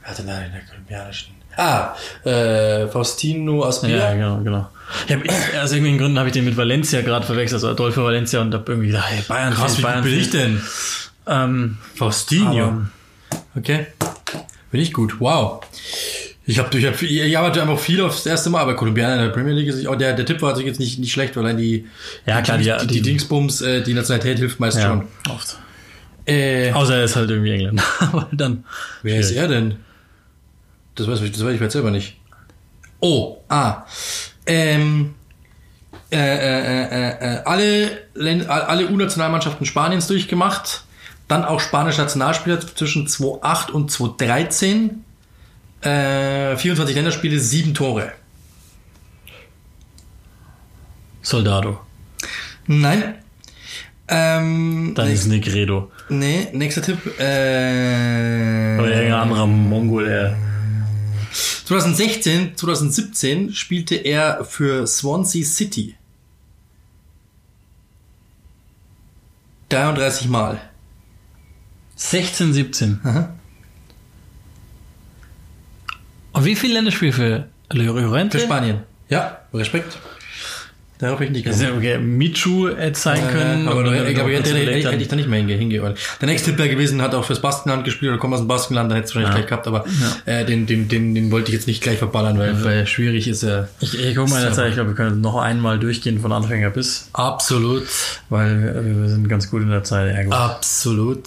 [0.00, 1.34] Wer hat denn da in der kolumbianischen?
[1.56, 4.14] Ah, äh, Faustino Ja, Aspira.
[4.14, 4.68] genau, genau.
[5.06, 8.04] Ich hab, ich, aus irgendwelchen Gründen habe ich den mit Valencia gerade verwechselt, also Adolfo
[8.04, 10.62] Valencia und habe irgendwie gedacht, hey, Bayern Krass, wie Bayern bin ich denn?
[11.26, 12.50] Ähm, Faustino.
[12.64, 12.88] aber,
[13.56, 13.88] Okay.
[14.70, 15.20] Bin ich gut.
[15.20, 15.60] Wow.
[16.44, 19.28] Ich habe ich hab, ich arbeite einfach viel aufs erste Mal, aber Kolumbianer in der
[19.28, 21.58] Premier League ist auch der, der Tipp war also jetzt nicht, nicht schlecht, weil dann
[21.58, 21.86] die,
[22.26, 25.08] Ja, klar, die, die- die, die, die- Dingsbums, äh, die Nationalität hilft meist ja, schon.
[25.30, 25.58] oft.
[26.26, 27.82] Äh, Außer er ist halt irgendwie Engländer.
[28.00, 28.64] Aber dann.
[29.02, 29.42] wer ist schwierig.
[29.42, 29.76] er denn?
[30.94, 32.16] Das weiß ich, das weiß ich jetzt selber nicht.
[33.00, 33.82] Oh, ah.
[34.46, 35.14] Ähm,
[36.10, 37.90] äh, äh, äh, äh, alle,
[38.48, 40.82] alle U-Nationalmannschaften Spaniens durchgemacht.
[41.28, 45.04] Dann auch spanische Nationalspieler zwischen 2008 und 2013.
[45.82, 48.12] Äh, 24 Länderspiele, 7 Tore.
[51.22, 51.80] Soldado.
[52.66, 53.16] Nein.
[54.08, 55.90] Ähm, Dann ist Negredo.
[56.08, 56.98] nee, nächster Tipp.
[57.18, 60.36] Äh, Oder irgendein anderer Mongol, er.
[61.66, 65.94] 2016, 2017 spielte er für Swansea City.
[69.68, 70.58] 33 Mal.
[71.98, 73.00] 16, 17.
[73.02, 73.34] Aha.
[76.32, 78.38] Und wie viele Länderspiele für Llorente?
[78.38, 78.84] Für Spanien.
[79.08, 79.98] Ja, Respekt.
[80.98, 81.82] Darauf hätte ich nicht gekommen.
[81.84, 81.98] ja okay.
[81.98, 83.68] Michu sein können.
[83.68, 85.98] aber oder- ich glaube, oder- hätte, hätte, ich da nicht mehr hinge hingeordnet.
[86.20, 88.90] Der nächste Tipp wäre gewesen, hat auch fürs Baskenland gespielt oder kommt aus dem Baskenland,
[88.90, 89.84] dann hätte es wahrscheinlich gleich gehabt, aber
[90.26, 93.44] äh, den, den, den, den wollte ich jetzt nicht gleich verballern, weil, weil schwierig ist
[93.44, 93.68] er.
[93.80, 96.32] Ich, ich gucke mal in der Zeit, ich glaube, wir können noch einmal durchgehen von
[96.32, 97.84] Anfänger bis, Absolut.
[98.28, 100.12] weil wir, wir sind ganz gut in der Zeit.
[100.14, 100.32] Ja, gut.
[100.32, 101.24] Absolut.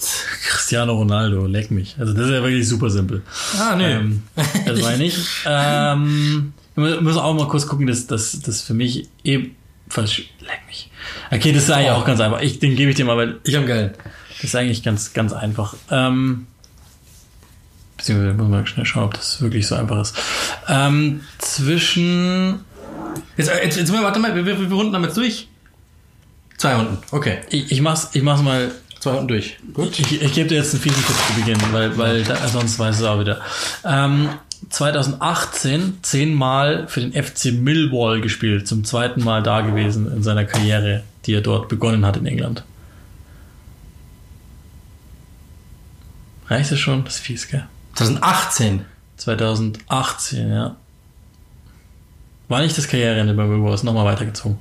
[0.48, 1.96] Cristiano Ronaldo, leck mich.
[1.98, 3.22] Also das ist ja wirklich super simpel.
[3.58, 3.92] Ah, nee.
[3.92, 4.22] Ähm,
[4.66, 9.08] das war ich ähm, wir müssen auch mal kurz gucken, dass das dass für mich
[9.24, 9.56] eben
[9.92, 10.30] falsch.
[10.40, 10.90] Leck mich.
[11.30, 12.40] Okay, das ist eigentlich auch ganz einfach.
[12.40, 13.94] Ich, den gebe ich dir mal, weil ich habe geil.
[14.36, 15.74] das ist eigentlich ganz, ganz einfach.
[15.90, 16.46] Ähm,
[17.96, 20.16] beziehungsweise muss man schnell schauen, ob das wirklich so einfach ist.
[20.68, 22.60] Ähm, zwischen
[23.36, 25.48] Jetzt, jetzt, jetzt warte mal, wir, wir, wir runden damit durch.
[26.56, 27.40] Zwei Runden, okay.
[27.50, 28.70] ich, ich mach's, ich mach's mal
[29.02, 29.56] Zwei Runden durch.
[29.74, 29.98] Gut.
[29.98, 33.00] Ich, ich gebe dir jetzt einen fiesen Tipp zu Beginn, weil, weil da, sonst weiß
[33.00, 33.40] es auch wieder.
[33.84, 34.28] Ähm,
[34.68, 41.04] 2018 zehnmal für den FC Millwall gespielt, zum zweiten Mal da gewesen in seiner Karriere,
[41.26, 42.64] die er dort begonnen hat in England.
[46.48, 47.04] Reicht das schon?
[47.04, 47.66] Das ist fies, gell?
[47.94, 48.84] 2018.
[49.16, 50.76] 2018, ja.
[52.48, 54.58] War nicht das Karriereende bei Millwall, ist nochmal weitergezogen.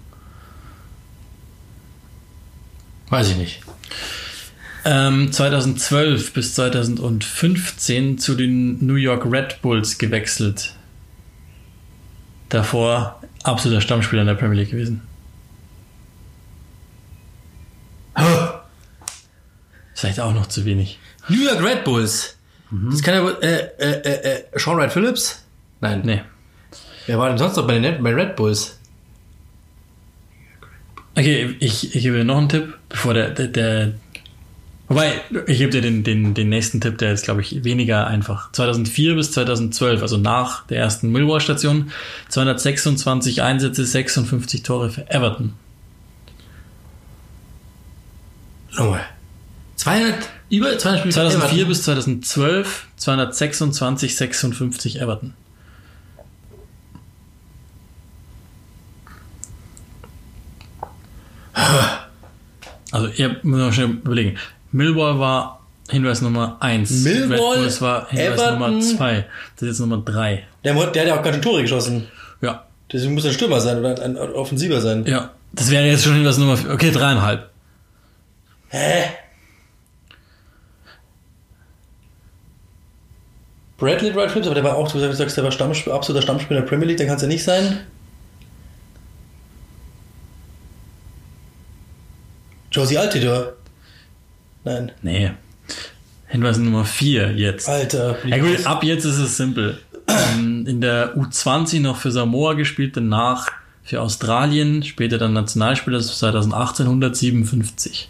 [3.09, 3.61] Weiß ich nicht.
[4.83, 10.75] Ähm, 2012 bis 2015 zu den New York Red Bulls gewechselt.
[12.49, 15.01] Davor absoluter Stammspieler in der Premier League gewesen.
[19.93, 20.97] Vielleicht auch noch zu wenig.
[21.29, 22.35] New York Red Bulls.
[22.71, 25.43] Das kann ja wohl, äh, äh, äh, äh, Sean Wright Phillips?
[25.81, 26.01] Nein.
[26.03, 26.21] Nee.
[27.05, 28.79] Wer war denn sonst noch bei den bei Red Bulls?
[31.15, 33.93] Okay, ich, ich gebe dir noch einen Tipp, bevor der, der, der
[34.91, 38.51] Wobei, ich gebe dir den, den, den nächsten Tipp, der ist, glaube ich, weniger einfach.
[38.51, 41.93] 2004 bis 2012, also nach der ersten Millwall-Station,
[42.27, 45.54] 226 Einsätze, 56 Tore für Everton.
[48.73, 49.06] Nochmal.
[49.77, 51.13] 200, über 200 Spiele.
[51.13, 51.67] 2004 Everton.
[51.69, 55.34] bis 2012, 226, 56 Everton.
[62.91, 64.38] Also, ihr müsst mal schnell überlegen.
[64.71, 66.89] Millwall war Hinweis Nummer 1.
[67.03, 68.60] Millwall, Bulls war Hinweis Everton.
[68.60, 69.25] Nummer 2.
[69.55, 70.43] Das ist jetzt Nummer 3.
[70.63, 72.07] Der, der hat ja auch keine Tore geschossen.
[72.41, 72.65] Ja.
[72.91, 75.05] Deswegen muss er ein Stürmer sein oder ein Offensiver sein.
[75.05, 75.31] Ja.
[75.53, 76.71] Das wäre jetzt schon Hinweis Nummer 4.
[76.71, 77.49] Okay, dreieinhalb.
[78.69, 79.03] Hä?
[83.77, 86.65] Bradley Wright Phillips, aber der war auch, du sagst, der war Stammspieler, absoluter Stammspieler in
[86.65, 87.79] der Premier League, dann kann es ja nicht sein.
[92.71, 93.53] Josie Altidor.
[94.63, 94.91] Nein.
[95.02, 95.32] Nee.
[96.28, 97.67] Hinweis Nummer 4 jetzt.
[97.67, 98.17] Alter.
[98.26, 99.78] Ja gut, ab jetzt ist es simpel.
[100.08, 103.47] Ähm, in der U20 noch für Samoa gespielt, danach
[103.84, 108.10] für Australien, später dann Nationalspieler 2018 157.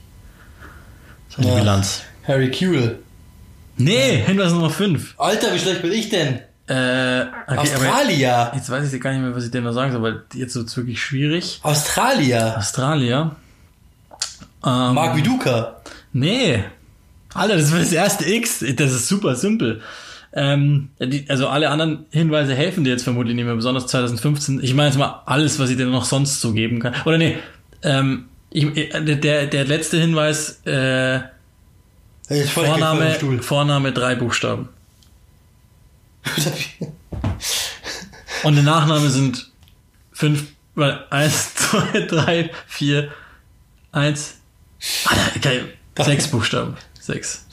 [1.29, 1.59] Das war die Ja.
[1.59, 2.01] Bilanz.
[2.27, 2.99] Harry Kewell.
[3.77, 5.15] Nee, Hinweis Nummer 5.
[5.17, 6.39] Alter, wie schlecht bin ich denn?
[6.67, 8.51] Äh, okay, Australia.
[8.55, 10.67] jetzt weiß ich gar nicht mehr, was ich denn noch sagen soll, weil jetzt wird
[10.67, 11.59] es wirklich schwierig.
[11.63, 12.55] Australia.
[12.57, 13.35] Australier.
[14.63, 15.80] Ähm, Mark Viduka.
[16.13, 16.63] Nee.
[17.33, 18.63] Alter, das war das erste X.
[18.75, 19.81] Das ist super simpel.
[20.33, 24.63] Ähm, die, also alle anderen Hinweise helfen dir jetzt vermutlich nicht mehr, besonders 2015.
[24.63, 26.95] Ich meine jetzt mal alles, was ich dir noch sonst so geben kann.
[27.05, 27.37] Oder nee,
[27.83, 31.21] ähm, ich, äh, der, der letzte Hinweis, äh,
[32.53, 33.17] Vorname.
[33.41, 34.69] Vorname drei Buchstaben.
[38.43, 39.51] Und der Nachname sind
[40.13, 40.45] fünf,
[40.75, 43.11] weil eins, zwei, drei, vier,
[43.91, 44.39] eins,
[45.05, 45.73] Alter, geil,
[46.05, 46.77] sechs Buchstaben.
[46.99, 47.45] Sechs.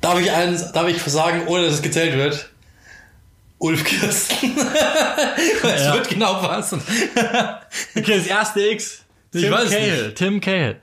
[0.00, 2.50] Darf ich eins, darf ich sagen, ohne dass es gezählt wird?
[3.58, 4.54] Ulf Kirsten.
[5.62, 5.94] es Ja.
[5.94, 6.80] wird genau passen.
[7.96, 9.02] Okay, das erste X.
[9.32, 10.14] Ich Tim weiß Cahill.
[10.14, 10.76] Tim Cahill.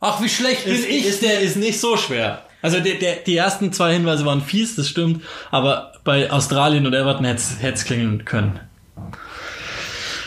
[0.00, 2.44] Ach, wie schlecht bin Ist, ich ist, der ist nicht so schwer.
[2.60, 6.94] Also der, der, die ersten zwei Hinweise waren fies, das stimmt, aber bei Australien und
[6.94, 7.40] Everton hätte
[7.74, 8.60] es klingeln können.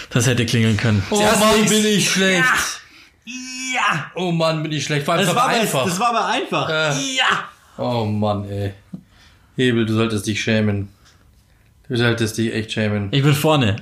[0.10, 1.04] Das hätte klingeln können.
[1.10, 2.40] Oh Mann, bin ich schlecht.
[2.46, 2.85] Ja!
[4.16, 5.08] Oh Mann, bin ich schlecht.
[5.08, 5.86] Das war, aber, einfach.
[5.86, 6.70] das war aber einfach.
[6.70, 7.16] Äh.
[7.16, 7.50] Ja!
[7.78, 8.74] oh Mann, ey.
[9.56, 10.90] Hebel, du solltest dich schämen.
[11.88, 13.10] Du solltest dich echt schämen.
[13.12, 13.76] Ich bin vorne.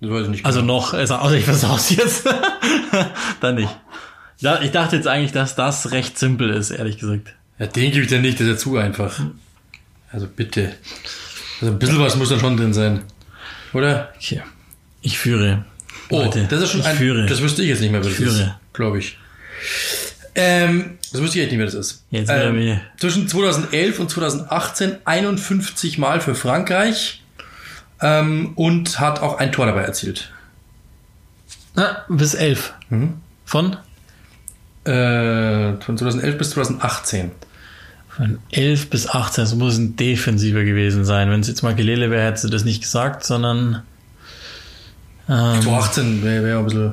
[0.00, 0.46] Das weiß ich nicht.
[0.46, 0.78] Also genau.
[0.78, 2.28] noch, also ich versaus jetzt.
[3.40, 3.70] Dann nicht.
[4.62, 7.34] Ich dachte jetzt eigentlich, dass das recht simpel ist, ehrlich gesagt.
[7.58, 9.20] Ja, den gebe ich dir nicht, das ist ja zu einfach.
[10.10, 10.74] Also bitte.
[11.60, 13.02] Also ein bisschen was muss da schon drin sein.
[13.72, 14.12] Oder?
[14.16, 14.42] Okay.
[15.00, 15.64] Ich führe.
[16.10, 16.96] Oh, Leute, das ist schon ich ein.
[16.96, 17.26] führe.
[17.26, 18.56] Das wüsste ich jetzt nicht mehr, was Ich führe.
[18.72, 19.16] Glaube ich.
[20.34, 22.04] Ähm, das wüsste ich echt nicht mehr, was das ist.
[22.10, 22.80] Jetzt wieder ähm, mir.
[22.98, 27.22] Zwischen 2011 und 2018 51 Mal für Frankreich
[28.00, 30.30] ähm, und hat auch ein Tor dabei erzielt.
[31.74, 32.74] Na, bis elf.
[32.88, 33.14] Mhm.
[33.44, 33.76] Von?
[34.84, 37.30] Äh, von 2011 bis 2018.
[38.08, 41.30] Von 11 bis 18, das muss ein Defensiver gewesen sein.
[41.30, 43.82] Wenn es jetzt mal Gelele wäre, hättest du das nicht gesagt, sondern.
[45.28, 46.92] Ähm, 2018 wäre wär ein bisschen.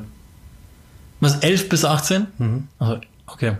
[1.20, 2.28] Was, 11 bis 18?
[2.38, 2.68] Mhm.
[2.80, 3.58] Also, okay.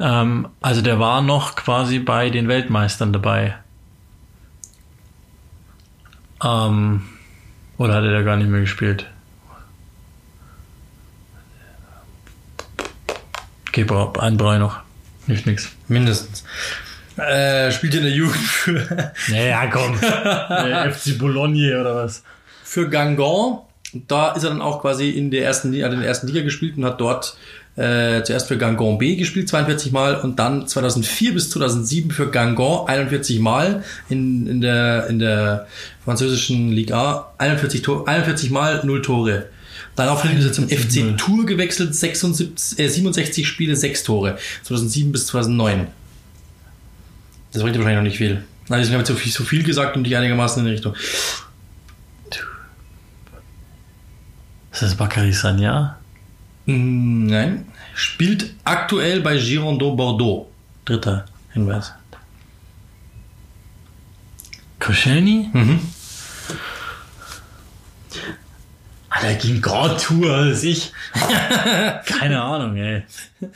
[0.00, 3.56] Ähm, also der war noch quasi bei den Weltmeistern dabei.
[6.42, 7.02] Ähm,
[7.78, 9.06] oder hat er da gar nicht mehr gespielt?
[13.68, 14.80] Okay, brauche ich noch.
[15.26, 15.70] Nicht nix.
[15.88, 16.44] Mindestens.
[17.16, 19.98] Äh, spielt in der Jugend für, Naja, komm.
[20.00, 22.22] Der FC Bologna oder was?
[22.72, 23.60] für Gangon.
[23.94, 26.76] Da ist er dann auch quasi in der ersten, hat in der ersten Liga gespielt
[26.76, 27.36] und hat dort
[27.76, 32.88] äh, zuerst für Gangon B gespielt, 42 Mal, und dann 2004 bis 2007 für Gangon
[32.88, 35.66] 41 Mal in, in, der, in der
[36.04, 39.46] französischen Liga 41, Tor, 41 Mal 0 Tore.
[39.96, 44.38] Daraufhin ist er zum 41 FC Tour gewechselt, 76, äh, 67 Spiele, 6 Tore.
[44.62, 45.86] 2007 bis 2009.
[47.52, 48.44] Das bringt dir wahrscheinlich noch nicht viel.
[48.68, 50.94] Nein, deswegen habe ich so viel, so viel gesagt und dich einigermaßen in die Richtung.
[54.72, 55.98] Ist das Bakary Sagna?
[56.66, 57.66] Mm, Nein.
[57.94, 60.50] Spielt aktuell bei Girondeau Bordeaux.
[60.84, 61.92] Dritter Hinweis.
[64.80, 65.50] Koscielny?
[65.52, 65.80] Mhm.
[69.22, 70.92] Alter, ging God Tour als ich.
[72.06, 73.02] Keine Ahnung, ey.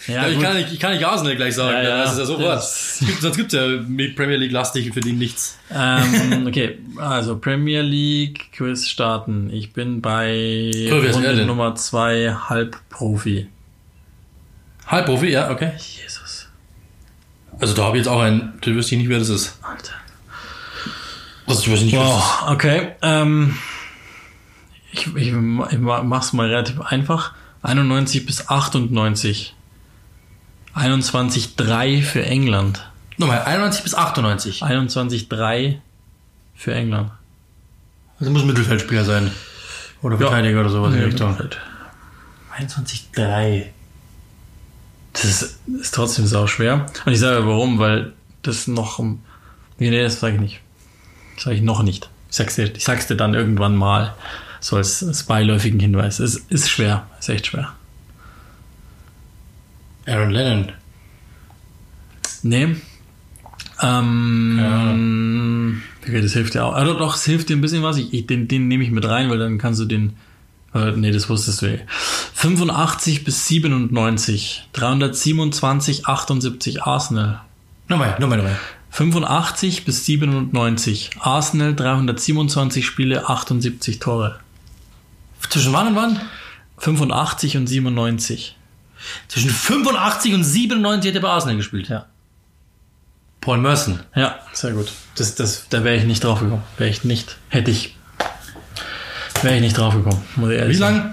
[0.06, 1.76] Ja, ich, kann nicht, ich kann nicht Arsenal gleich sagen.
[1.76, 1.98] Ja, ja.
[2.02, 2.56] Das ist ja sofort.
[2.56, 5.58] Das- gibt, sonst gibt es ja mit Premier League lastig für den nichts.
[5.74, 9.50] ähm, okay, also Premier League Quiz starten.
[9.52, 11.44] Ich bin bei Runde?
[11.46, 13.48] Nummer zwei Halbprofi.
[14.86, 15.72] Halbprofi, ja, okay.
[15.76, 16.48] Jesus.
[17.58, 19.58] Also da habe ich jetzt auch einen, du wüsste nicht, wer das ist.
[19.62, 19.92] Alter.
[21.46, 22.16] Also ich weiß nicht, wer das ist.
[22.42, 22.88] Wow, okay.
[23.02, 23.56] Ähm,
[25.00, 27.32] ich, ich, ich mach's mal relativ einfach.
[27.62, 29.54] 91 bis 98.
[30.74, 32.88] 21-3 für England.
[33.16, 34.62] Nochmal, 91 bis 98.
[34.62, 35.78] 21-3
[36.54, 37.10] für England.
[38.18, 39.30] Das muss ein Mittelfeldspieler sein.
[40.02, 41.36] Oder Verteidiger oder sowas in die Richtung.
[42.58, 43.64] 21-3.
[45.14, 46.86] Das ist, ist trotzdem sau schwer.
[47.04, 48.98] Und ich sage warum, weil das noch.
[48.98, 50.60] Nee, nee, das sage ich nicht.
[51.36, 52.10] Das sage ich noch nicht.
[52.30, 54.14] Ich sag's, dir, ich sag's dir dann irgendwann mal.
[54.60, 56.18] So als, als beiläufigen Hinweis.
[56.20, 57.06] Es ist schwer.
[57.18, 57.72] Ist echt schwer.
[60.06, 60.72] Aaron Lennon.
[62.42, 62.76] Nee.
[63.82, 64.60] Ähm,
[66.02, 66.72] okay, das hilft dir auch.
[66.74, 67.98] Also doch, es hilft dir ein bisschen was.
[67.98, 70.14] Ich, ich, den, den nehme ich mit rein, weil dann kannst du den.
[70.74, 71.80] Äh, nee, das wusstest du eh.
[72.34, 74.68] 85 bis 97.
[74.72, 77.40] 327, 78 Arsenal.
[77.88, 78.58] Nochmal, nochmal, nochmal.
[78.90, 81.10] 85 bis 97.
[81.20, 84.38] Arsenal 327 Spiele, 78 Tore.
[85.50, 86.20] Zwischen wann und wann?
[86.78, 88.56] 85 und 97.
[89.28, 91.88] Zwischen 85 und 97 hat er bei Arsenal gespielt.
[91.88, 92.06] Ja.
[93.40, 94.00] Paul Merson.
[94.14, 94.90] Ja, sehr gut.
[95.16, 96.62] Das, das, da wäre ich nicht drauf gekommen.
[96.78, 97.36] Wäre ich nicht.
[97.48, 97.96] Hätte ich.
[99.42, 100.22] Wäre ich nicht drauf gekommen.
[100.36, 100.96] Muss ich ehrlich Wie sagen.
[100.96, 101.12] lang?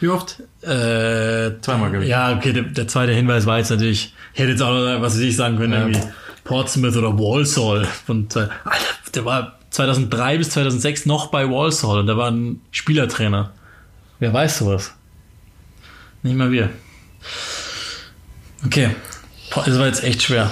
[0.00, 0.38] Wie oft?
[0.62, 2.08] Äh, Zweimal, ich.
[2.08, 5.16] Ja, okay, der, der zweite Hinweis war jetzt natürlich, ich hätte jetzt auch noch, was
[5.18, 5.80] ich sagen können, Ja.
[5.80, 6.00] irgendwie
[6.44, 7.84] Portsmouth oder Walsall.
[7.86, 12.60] Von, zwei- Alter, der war 2003 bis 2006 noch bei Walsall und der war ein
[12.70, 13.52] Spielertrainer.
[14.22, 14.92] Wer weiß sowas?
[16.22, 16.70] Nicht mal wir.
[18.64, 18.90] Okay,
[19.52, 20.48] Boah, das war jetzt echt schwer.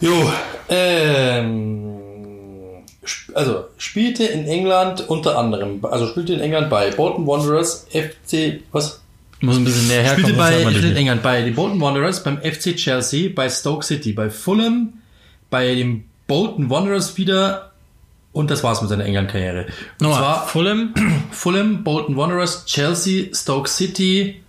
[0.00, 0.32] Jo,
[0.70, 1.98] ähm,
[3.34, 9.02] also spielte in England unter anderem, also spielte in England bei Bolton Wanderers, FC, was?
[9.42, 10.30] Muss ein bisschen näher herkommen.
[10.30, 10.96] Spielte bei in.
[10.96, 14.94] England bei den Bolton Wanderers, beim FC Chelsea, bei Stoke City, bei Fulham,
[15.50, 17.71] bei den Bolton Wanderers wieder
[18.32, 19.66] und das war's mit seiner England-Karriere.
[20.00, 20.94] Und zwar Fulham,
[21.30, 24.42] Fulham, Bolton Wanderers, Chelsea, Stoke City,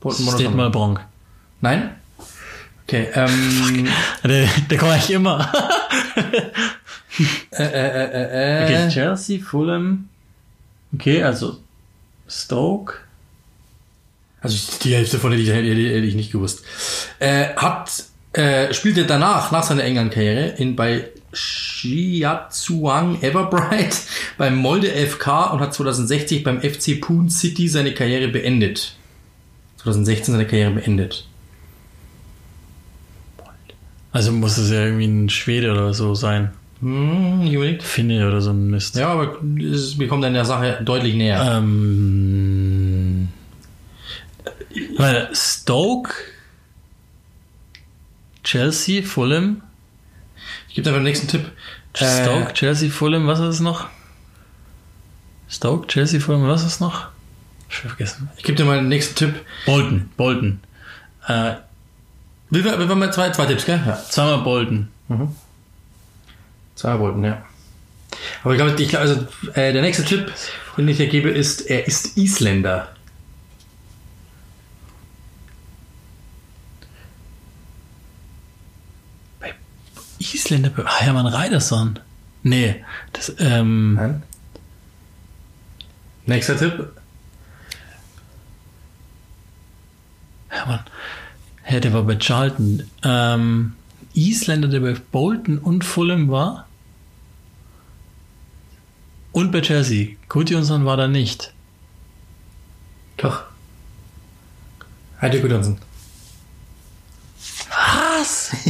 [0.00, 1.00] Bolton steht mal Bronk.
[1.60, 1.94] Nein?
[2.86, 3.88] Okay, ähm,
[4.24, 5.52] Der, der kommt eigentlich immer.
[7.50, 10.08] äh, äh, äh, äh, Okay, Chelsea, Fulham.
[10.94, 11.58] Okay, also
[12.28, 12.94] Stoke.
[14.40, 16.64] Also die Hälfte von hätte ich, hätte, hätte ich nicht gewusst.
[17.18, 17.90] Äh, hat
[18.32, 24.02] äh, spielte danach, nach seiner England-Karriere, in bei Shiatsuang Everbright
[24.38, 28.96] beim Molde FK und hat 2060 beim FC Poon City seine Karriere beendet.
[29.78, 31.26] 2016 seine Karriere beendet.
[34.12, 36.52] Also muss es ja irgendwie ein Schwede oder so sein.
[36.80, 37.78] Hm.
[37.80, 38.96] Finne oder so ein Mist.
[38.96, 41.58] Ja, aber es, wir kommen dann der Sache deutlich näher.
[41.58, 43.28] Ähm,
[45.32, 46.14] Stoke,
[48.42, 49.62] Chelsea, Fulham.
[50.76, 51.50] Ich gebe einfach den nächsten Tipp.
[51.94, 53.86] Stoke, Äh, Chelsea, Fulham, was ist es noch?
[55.48, 57.06] Stoke, Chelsea, Fulham, was ist es noch?
[57.70, 58.28] Schon vergessen.
[58.36, 59.34] ich gebe dir mal den nächsten Tipp.
[59.64, 60.60] Bolton, Bolton.
[61.26, 61.54] Äh,
[62.50, 63.80] Wie war, wie war mal zwei, zwei Tipps, gell?
[63.86, 63.96] Ja.
[64.10, 64.88] zweimal Bolton.
[66.74, 67.42] Zwei wollten, ja.
[68.44, 70.30] Aber ich glaube, ich glaube, also, äh, der nächste Tipp,
[70.76, 72.88] den ich dir gebe, ist, er ist Isländer.
[80.34, 81.98] Isländer, ah, Hermann Reiderson.
[82.42, 84.22] Nee, das, ähm, Nein.
[86.26, 86.92] Nächster Tipp.
[90.48, 90.80] Hermann,
[91.68, 92.84] ja, der war bei Charlton.
[93.02, 93.74] Ähm,
[94.14, 96.66] Isländer, der bei Bolton und Fulham war.
[99.32, 100.16] Und bei Chelsea.
[100.28, 101.52] Gudjonsson war da nicht.
[103.18, 103.42] Doch.
[105.20, 105.78] Heidi Gudjonsen.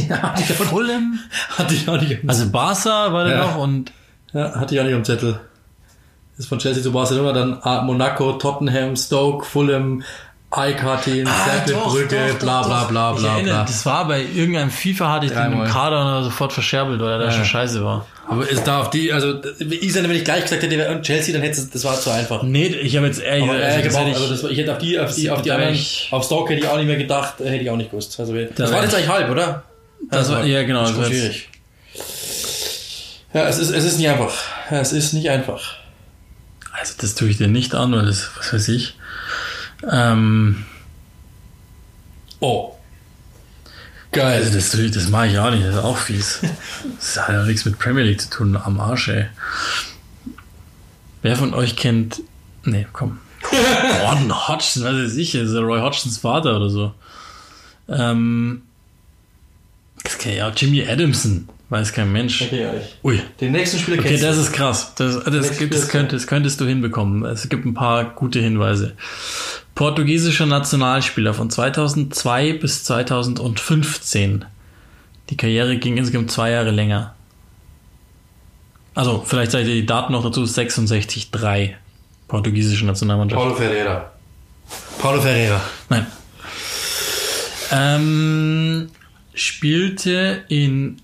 [0.09, 1.19] Ja, hatte ich, auch, Fulham?
[1.57, 2.17] hatte ich auch nicht.
[2.27, 3.37] Also Barca war da Ja.
[3.45, 3.91] noch und
[4.33, 5.39] Ja, hatte ich auch nicht am Zettel.
[6.37, 10.03] Ist von Chelsea zu Barcelona, dann ah, Monaco, Tottenham, Stoke, Fulham,
[10.49, 13.63] Alcatin, Serpil, Brügge, bla bla bla Ich bla erinnere, bla.
[13.65, 15.67] Das war bei irgendeinem FIFA hatte ich den im Dreimal.
[15.67, 17.31] Kader er sofort verscherbelt, weil er da Ja.
[17.31, 18.05] schon scheiße war.
[18.29, 21.41] Aber ist da auf die, also Isländer, wenn ich gleich gesagt hätte, und Chelsea, dann
[21.41, 22.43] hätte das war zu einfach.
[22.43, 24.77] Nee, ich habe jetzt ehrlich Aber, gesagt, äh, gebraucht, ich- also das, ich hätte auf
[24.77, 26.97] die, auf die, auf die Da anderen, ich- auf Stoke hätte ich auch nicht mehr
[26.97, 28.17] gedacht, äh, hätte ich auch nicht gewusst.
[28.19, 29.63] Also, das wär war jetzt ich- eigentlich halb, oder?
[30.09, 31.49] Das war- ja, genau, Das das war schwierig.
[33.33, 34.33] Ja, es ist, es ist nicht einfach.
[34.71, 35.75] Es ist nicht einfach.
[36.71, 38.97] Also das tue ich dir nicht an, weil das, was weiß ich.
[39.89, 40.65] Ähm,
[42.39, 42.73] Oh.
[44.11, 44.51] also Geil.
[44.51, 46.39] das, tue ich- das mache ich auch nicht, das ist auch fies.
[46.99, 49.25] Das hat ja nichts mit Premier League zu tun, am Arsch, ey.
[51.21, 52.21] Wer von euch kennt.
[52.63, 53.19] Nee, komm.
[54.01, 56.93] Gordon Hodgson, was weiß ich, das ist der Roy Hodgsons Vater oder so.
[57.89, 58.66] Ähm, Das
[60.35, 61.49] ja auch Jimmy Adamson.
[61.69, 62.41] Weiß kein Mensch.
[62.41, 62.95] Okay, ja, ich.
[63.03, 63.21] Ui.
[63.41, 64.41] Den nächsten Spieler Okay, kennst das du.
[64.43, 64.93] ist krass.
[64.95, 67.25] Das, das, das, Spiel könnt, das könntest du hinbekommen.
[67.25, 68.93] Es gibt ein paar gute Hinweise.
[69.75, 74.45] Portugiesischer Nationalspieler von 2002 bis 2015.
[75.29, 77.15] Die Karriere ging insgesamt zwei Jahre länger.
[78.95, 80.43] Also, vielleicht seid ihr die Daten noch dazu.
[80.43, 81.73] 66-3.
[82.29, 83.41] Portugiesische Nationalmannschaft.
[83.41, 84.11] Paulo Ferreira.
[84.99, 85.61] Paulo Ferreira.
[85.89, 86.07] Nein.
[87.71, 88.89] Ähm,
[89.37, 91.01] spielte in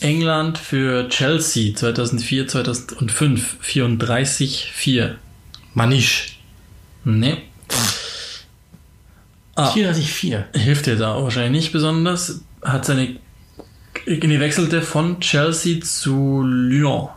[0.00, 5.14] England für Chelsea 2004, 2005 34-4.
[5.74, 6.38] Manish.
[7.04, 7.38] Nee.
[9.54, 10.48] Ah, 404.
[10.54, 12.40] hilft dir da wahrscheinlich nicht besonders.
[12.62, 13.16] Hat seine.
[14.06, 17.08] Nee, wechselte von Chelsea zu Lyon.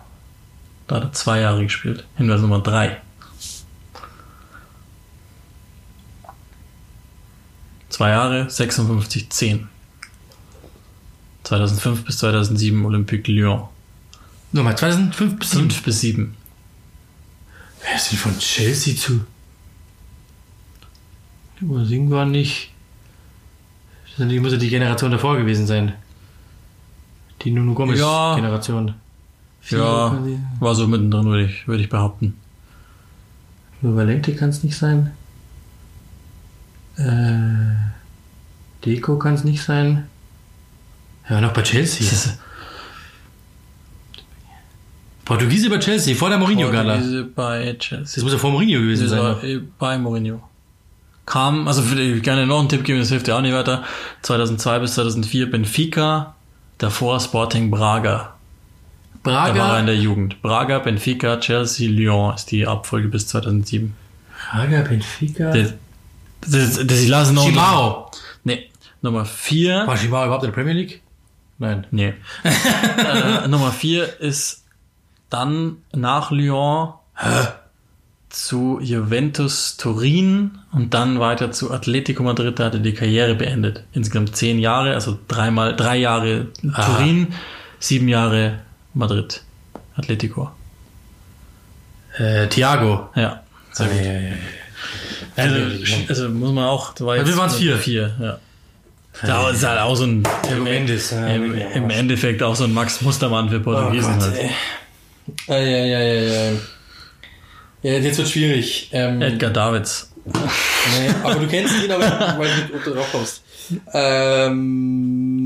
[0.87, 2.05] Da hat er zwei Jahre gespielt.
[2.17, 3.01] Hinweis Nummer drei.
[7.89, 9.69] Zwei Jahre, 56, 10.
[11.45, 13.63] 2005 bis 2007 Olympique Lyon.
[14.51, 15.69] Nochmal, 2005 bis 7.
[15.69, 16.35] 5 bis 7.
[17.81, 19.21] Wer ist denn von Chelsea zu?
[21.85, 22.71] Singen war nicht.
[24.17, 25.93] Das muss ja die Generation davor gewesen sein.
[27.41, 27.75] Die Nuno Ja.
[27.75, 28.93] Gomez-Generation.
[29.69, 30.17] Ja,
[30.59, 32.35] war so mittendrin, würde ich, würde ich behaupten.
[33.81, 35.11] Nur Valente kann es nicht sein.
[36.97, 37.75] Äh,
[38.85, 40.07] Deco kann es nicht sein.
[41.29, 42.07] Ja, noch bei Chelsea.
[45.23, 46.93] Portugiese bei Chelsea, vor der Mourinho-Gala.
[46.93, 48.15] Portugiese bei Chelsea.
[48.15, 49.19] Das muss ja vor Mourinho gewesen Das sein.
[49.19, 50.41] war äh, bei Mourinho.
[51.25, 53.83] Kam, also für die, gerne noch einen Tipp geben, das hilft dir auch nicht weiter.
[54.21, 56.35] 2002 bis 2004 Benfica,
[56.77, 58.35] davor Sporting Braga.
[59.23, 60.39] Da war er in Braga, der Jugend.
[60.43, 63.95] Braga, Benfica, Chelsea, Lyon ist die Abfolge bis 2007.
[64.51, 65.51] Braga, Benfica.
[65.51, 65.73] Das,
[66.41, 67.45] das, das, ich lasse noch.
[67.45, 68.11] Chimao.
[68.43, 68.69] Nee,
[69.01, 69.87] Nummer 4.
[69.87, 71.01] War Chimao überhaupt in der Premier League?
[71.57, 71.87] Nein.
[71.91, 72.13] Nee.
[72.43, 74.63] äh, Nummer 4 ist
[75.29, 76.93] dann nach Lyon
[78.29, 82.59] zu Juventus Turin und dann weiter zu Atletico Madrid.
[82.59, 83.83] Da hat er die Karriere beendet.
[83.93, 87.33] Insgesamt zehn Jahre, also dreimal, drei Jahre Turin,
[87.79, 88.59] sieben Jahre
[88.93, 89.41] Madrid.
[89.95, 90.51] Atletico.
[92.17, 93.09] Äh, Thiago.
[93.15, 93.43] Ja.
[93.71, 94.05] Sehr gut.
[94.05, 94.35] ja, ja.
[95.37, 95.55] Also,
[96.07, 96.99] also muss man auch.
[96.99, 97.77] War wir waren's vier.
[97.77, 98.39] Vier, ja.
[99.21, 100.23] Da ist halt auch so ein.
[100.43, 101.11] Thiago Mendes.
[101.11, 101.27] ja.
[101.27, 104.39] Im, Im Endeffekt auch so ein Max Mustermann für Portugiesen Oh Gott, halt.
[104.39, 104.49] ey.
[105.47, 106.51] Ja, ja, ja, ja,
[107.81, 107.91] ja.
[107.99, 108.89] Jetzt wird schwierig.
[108.91, 110.11] Ähm, Edgar Davids.
[110.25, 110.33] nee,
[111.23, 112.03] aber du kennst ihn, aber
[112.39, 113.41] weil du nicht drauf kommst.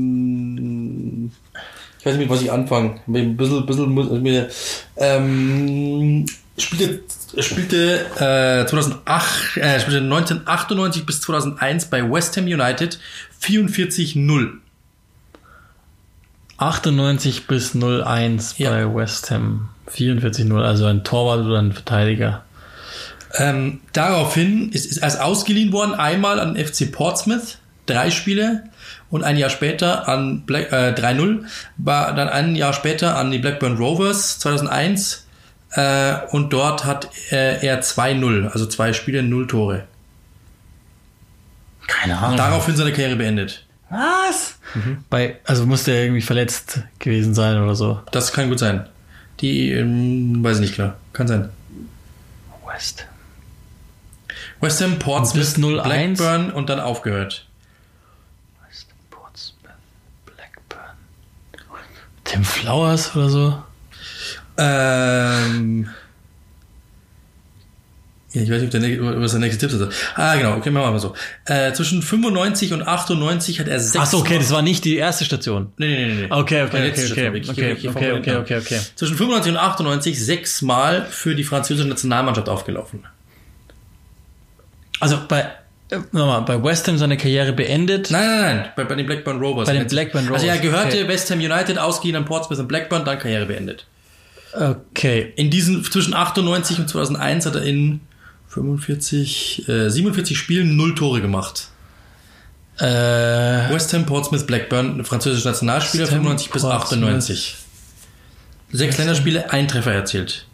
[0.00, 1.30] Ähm,
[1.98, 3.00] ich weiß nicht, mit was ich anfange.
[3.06, 4.48] Mit Ein bisschen, bisschen, muss- also mir,
[4.96, 6.24] ähm,
[7.30, 12.98] spielte, spielte, äh, 2008, äh, spielte 1998 bis 2001 bei West Ham United
[13.40, 14.58] 44-0.
[16.58, 18.70] 98 bis 01 Ja.
[18.70, 19.70] bei West Ham.
[19.88, 22.44] 44-0, also ein Torwart oder ein Verteidiger.
[23.34, 28.64] Ähm, daraufhin ist, ist erst ausgeliehen worden, einmal an FC Portsmouth, drei Spiele,
[29.08, 31.44] und ein Jahr später an Black, äh, 3-0,
[31.76, 35.26] war dann ein Jahr später an die Blackburn Rovers 2001
[35.72, 39.84] äh, und dort hat äh, er 2-0, also zwei Spiele, null Tore.
[41.86, 42.36] Keine Ahnung.
[42.36, 43.66] Daraufhin seine Karriere beendet.
[43.90, 44.58] Was?
[45.10, 48.00] Bei, also musste er irgendwie verletzt gewesen sein oder so.
[48.12, 48.88] Das kann gut sein.
[49.40, 50.96] Die, ähm, weiß ich nicht klar.
[51.12, 51.50] Kann sein.
[52.66, 53.06] West.
[54.60, 55.82] West Ham, Portsmouth, Bis 0-1.
[55.82, 57.46] Blackburn und dann aufgehört.
[58.68, 59.72] West Portsmouth,
[60.26, 60.94] Blackburn.
[62.24, 63.62] Tim Flowers oder so?
[64.60, 65.88] Ähm.
[68.32, 69.88] Ja, ich weiß nicht, ob der, was der nächste Tipp ist.
[70.14, 71.14] Ah, genau, okay, machen wir mal so.
[71.46, 73.96] Äh, zwischen 95 und 98 hat er sechs.
[73.96, 75.72] Achso, okay, das war nicht die erste Station.
[75.78, 76.26] Nee, nee, nee, nee.
[76.30, 78.80] Okay, okay, okay, okay, okay, okay, von okay, okay, okay.
[78.94, 83.04] Zwischen 95 und 98 sechsmal für die französische Nationalmannschaft aufgelaufen.
[85.00, 85.46] Also bei,
[85.90, 88.12] äh, nochmal, bei West Ham seine Karriere beendet.
[88.12, 89.66] Nein, nein, nein, bei, bei den Blackburn Rovers.
[89.66, 91.08] Bei den Blackburn Also er Rovers, gehörte okay.
[91.08, 93.86] West Ham United, ausgeliehen an Portsmouth und Blackburn, dann Karriere beendet.
[94.52, 95.32] Okay.
[95.36, 98.00] In diesen, zwischen 98 und 2001 hat er in
[98.48, 101.68] 45, äh, 47 Spielen null Tore gemacht.
[102.78, 106.92] Äh, West Ham, Portsmouth, Blackburn, französischer Nationalspieler, West Ham, 95 bis Portsmouth.
[106.92, 107.56] 98.
[108.72, 110.46] Sechs Länderspiele, ein Treffer erzielt.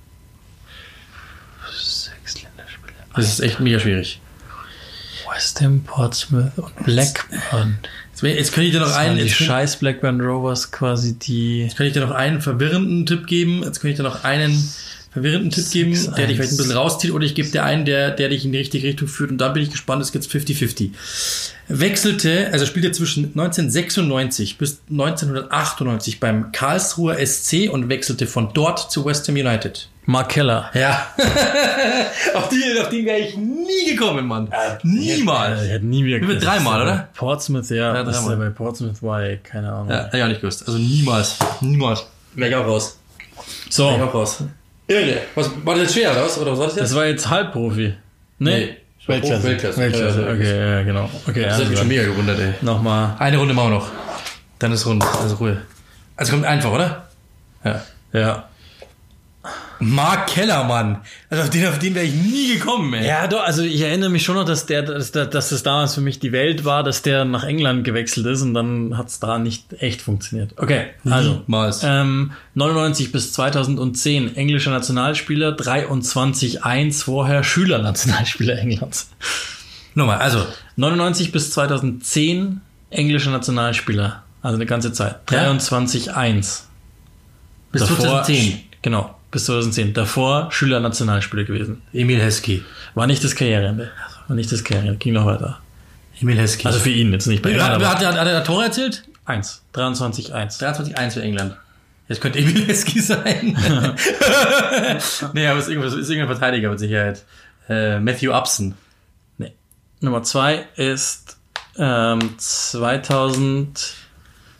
[1.70, 2.94] sechs Länderspiele.
[3.14, 4.20] Das ist echt mega schwierig.
[5.32, 7.78] West Ham, Portsmouth und Blackburn.
[8.22, 11.62] Jetzt, könnte ich dir noch Das einen, jetzt scheiß Blackburn Rovers quasi die.
[11.62, 13.62] jetzt könnte ich dir noch einen verwirrenden Tipp geben.
[13.62, 14.52] Jetzt könnte ich dir noch einen
[15.16, 18.10] verwirrenden Tipp geben, der dich vielleicht ein bisschen rauszieht, oder ich gebe dir einen, der,
[18.10, 19.30] der dich in die richtige Richtung führt.
[19.30, 20.90] Und dann bin ich gespannt, es gibt 50-50.
[21.68, 29.04] Wechselte, also spielte zwischen 1996 bis 1998 beim Karlsruher SC und wechselte von dort zu
[29.04, 29.88] West Ham United.
[30.06, 30.70] Mark Keller.
[30.72, 31.08] Ja.
[32.34, 34.48] auf, die, auf den wäre ich nie gekommen, Mann.
[34.84, 35.64] Niemals.
[35.64, 37.08] Ich hätte nie wieder Über dreimal, oder?
[37.14, 37.94] Portsmouth, ja.
[37.94, 38.44] Ja, das ist dreimal.
[38.46, 39.90] ja bei Portsmouth war, ey, keine Ahnung.
[39.90, 40.64] Ja, hätte ich auch nicht gewusst.
[40.66, 41.38] Also niemals.
[41.60, 42.06] Niemals.
[42.34, 42.98] Wäre ich auch raus.
[43.68, 44.42] So, Wäre ich auch raus.
[44.86, 45.18] Irre.
[45.34, 46.38] Was, war das jetzt schwer, oder was?
[46.38, 46.84] Oder was war das jetzt?
[46.84, 47.94] das war jetzt Halbprofi.
[48.38, 48.76] Nee.
[49.06, 49.42] Weltklasse.
[49.44, 49.78] Weltklasse.
[49.78, 50.20] Weltklasse.
[50.20, 51.10] Ja, ja, Okay, ja, genau.
[51.28, 52.54] Okay, Das hat mich schon mega gewundert, ey.
[52.60, 53.16] nochmal.
[53.18, 53.88] Eine Runde machen wir noch.
[54.58, 55.04] Dann ist rund.
[55.04, 55.62] Also Ruhe.
[56.16, 57.08] Also kommt einfach, oder?
[57.64, 57.82] Ja.
[58.12, 58.48] Ja.
[59.80, 60.98] Mark Kellermann.
[61.30, 63.06] Also auf den, auf den wäre ich nie gekommen, ey.
[63.06, 66.00] Ja, doch, also ich erinnere mich schon noch, dass der, dass, dass das damals für
[66.00, 69.38] mich die Welt war, dass der nach England gewechselt ist und dann hat es da
[69.38, 70.52] nicht echt funktioniert.
[70.56, 71.82] Okay, also Niemals.
[71.84, 79.10] ähm, 99 bis 2010 englischer Nationalspieler, 23-1 vorher Schülernationalspieler Englands.
[79.94, 80.44] Nochmal, also.
[80.76, 82.60] 99 bis 2010
[82.90, 85.16] englischer Nationalspieler, also eine ganze Zeit.
[85.30, 85.50] Ja?
[85.52, 86.62] 23-1.
[87.72, 88.60] Bis Davor- 2010.
[88.82, 89.94] Genau, bis 2010.
[89.94, 91.82] Davor Schülernationalspieler gewesen.
[91.92, 92.64] Emil Heskey.
[92.94, 93.90] War nicht das Karriereende.
[94.28, 94.96] War nicht das Karriereende.
[94.98, 95.60] Ging noch weiter.
[96.20, 96.66] Emil Heskey.
[96.66, 99.04] Also für ihn jetzt nicht bei England, hat, hat, hat, hat er Tore erzählt?
[99.26, 99.62] 1.
[99.72, 100.60] 23, 1.
[100.60, 101.56] 23-1 für England.
[102.08, 103.58] Jetzt könnte Emil Heskey sein.
[105.32, 107.24] nee, aber es ist, ist irgendein Verteidiger mit Sicherheit.
[107.68, 108.74] Äh, Matthew Upson.
[109.38, 109.52] Nee.
[110.00, 111.36] Nummer 2 ist
[111.76, 112.36] ähm,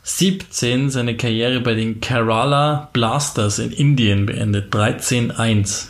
[0.07, 4.73] 2017 seine Karriere bei den Kerala Blasters in Indien beendet.
[4.73, 5.89] 13-1.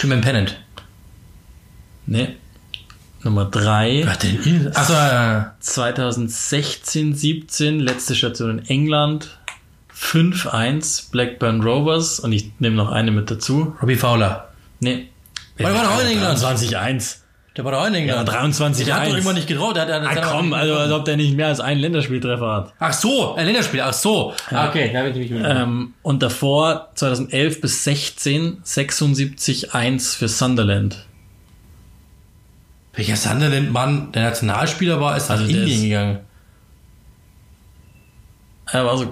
[0.00, 0.58] Jim Pennant.
[2.06, 2.34] Nee.
[3.22, 4.02] Nummer 3.
[4.04, 4.72] Wer denn ihn?
[4.74, 9.38] Achso, äh, 2016, 17, letzte Station in England.
[9.96, 12.18] 5-1 Blackburn Rovers.
[12.18, 13.76] Und ich nehme noch eine mit dazu.
[13.80, 14.48] Robbie Fowler.
[14.80, 15.10] Nee.
[15.60, 16.40] der war doch auch in England.
[16.40, 17.21] 23-1.
[17.56, 18.28] Der war doch auch in Ja, England.
[18.30, 19.14] 23 Der hat doch 1.
[19.16, 19.76] irgendwann nicht getraut.
[19.76, 22.50] Der hat, der Ah, hat- komm, also als ob der nicht mehr als einen Länderspieltreffer
[22.50, 22.72] hat.
[22.78, 23.80] Ach so, ein Länderspiel.
[23.82, 24.32] Ach so.
[24.50, 31.04] Ah, okay, da bin ich mich Ähm, und davor 2011 bis 16 76-1 für Sunderland.
[32.94, 36.18] Welcher Sunderland-Mann der Nationalspieler war, ist nach Also der Indien ist- gegangen.
[38.66, 39.10] Er war so,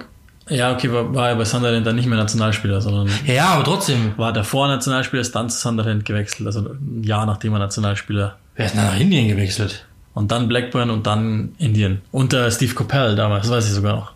[0.51, 4.13] ja, okay, war, war er bei Sunderland dann nicht mehr Nationalspieler, sondern Ja, aber trotzdem.
[4.17, 8.37] war davor Nationalspieler, ist dann zu Sunderland gewechselt, also ein Jahr nachdem er Nationalspieler.
[8.55, 9.85] Wer ist denn nach Indien gewechselt?
[10.13, 12.01] Und dann Blackburn und dann Indien.
[12.11, 14.11] Unter Steve Coppell damals, das weiß ich sogar noch.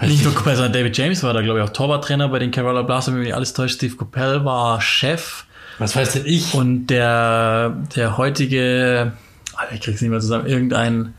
[0.00, 2.82] Nicht nur Coppell, sondern David James war da, glaube ich, auch Torwarttrainer bei den Kerala
[2.82, 3.76] Blasters, wenn mich nicht alles täuscht.
[3.76, 5.44] Steve Coppell war Chef
[5.78, 6.54] Was weiß denn ich?
[6.54, 9.12] Und der, der heutige,
[9.54, 11.14] Alter, ich krieg's nicht mehr zusammen, irgendein,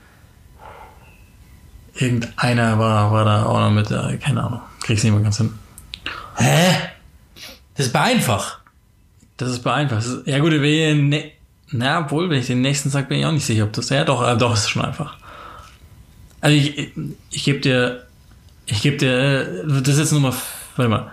[1.96, 5.54] irgendeiner war, war da auch noch mit, äh, keine Ahnung, krieg's nicht mehr ganz hin.
[6.38, 6.76] Hä?
[7.76, 8.60] Das ist einfach.
[9.38, 9.64] Das ist
[10.06, 11.32] ist- Ja gut, wenn ne,
[11.72, 14.04] na, obwohl, wenn ich den nächsten sag, bin ich auch nicht sicher, ob das, ja
[14.04, 15.18] doch, äh, doch, ist schon einfach.
[16.42, 16.92] Also ich,
[17.32, 18.06] ich, gebe dir,
[18.66, 20.34] ich gebe dir, äh, das ist jetzt Nummer,
[20.76, 21.12] warte mal,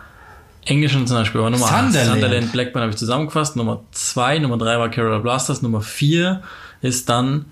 [0.67, 2.21] englische Nationalspieler, war Nummer eins, Sunderland.
[2.21, 6.43] Sunderland, Blackburn habe ich zusammengefasst, Nummer zwei, Nummer drei war Kerala Blasters, Nummer vier
[6.83, 7.47] ist dann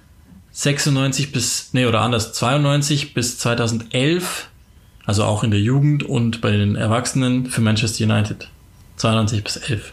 [0.58, 4.48] 96 bis, nee, oder anders, 92 bis 2011,
[5.06, 8.50] also auch in der Jugend und bei den Erwachsenen für Manchester United.
[8.96, 9.92] 92 bis 11.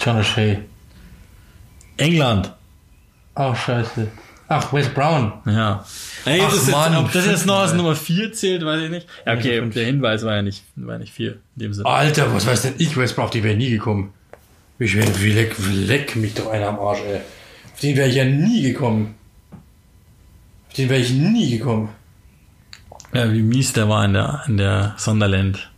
[0.00, 0.58] John O'Shea.
[1.98, 2.52] England.
[3.36, 4.08] Ach, scheiße.
[4.48, 5.34] Ach, Wes Brown.
[5.46, 5.86] Ja.
[6.24, 7.74] Ey, Ach, das Mann, jetzt, ob das jetzt noch als.
[7.74, 9.06] Nummer 4 zählt, weiß ich nicht.
[9.24, 9.74] Ja, okay, fünf.
[9.74, 11.86] der Hinweis war ja nicht, war ja nicht 4 in dem Sinne.
[11.86, 12.96] Alter, was weiß denn ich?
[12.96, 14.12] Wes Brown, auf die wäre nie gekommen.
[14.80, 17.20] Ich wäre, leck, leck mich doch einer am Arsch, ey.
[17.82, 19.14] Den wäre ich ja nie gekommen.
[20.68, 21.88] Auf den wäre ich nie gekommen.
[23.12, 25.70] Ja, wie mies der war in der, in der Sunderland,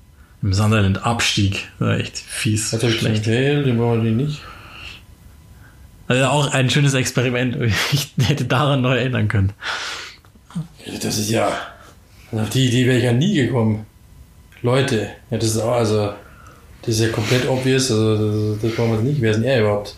[0.43, 1.69] im Sunderland-Abstieg.
[1.79, 2.73] War echt fies.
[2.73, 3.25] Habe ich schlecht.
[3.25, 3.67] schlecht.
[3.67, 4.41] Den brauchen wir nicht.
[6.07, 7.57] Also auch ein schönes Experiment.
[7.93, 9.53] Ich hätte daran neu erinnern können.
[11.03, 11.49] Das ist ja.
[12.31, 13.87] Auf die Idee wäre ich ja nie gekommen.
[14.63, 16.15] Leute, ja, das ist auch, also.
[16.83, 19.21] Das ist ja komplett obvious, also das, das brauchen wir nicht.
[19.23, 19.95] Wer ist denn er überhaupt?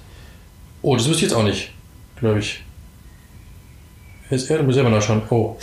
[0.83, 1.73] Oh, das wüsste ich jetzt auch nicht,
[2.21, 2.63] glaube ich.
[4.31, 4.63] Ist er?
[4.63, 5.23] Muss ich selber nachschauen.
[5.31, 5.57] Oh.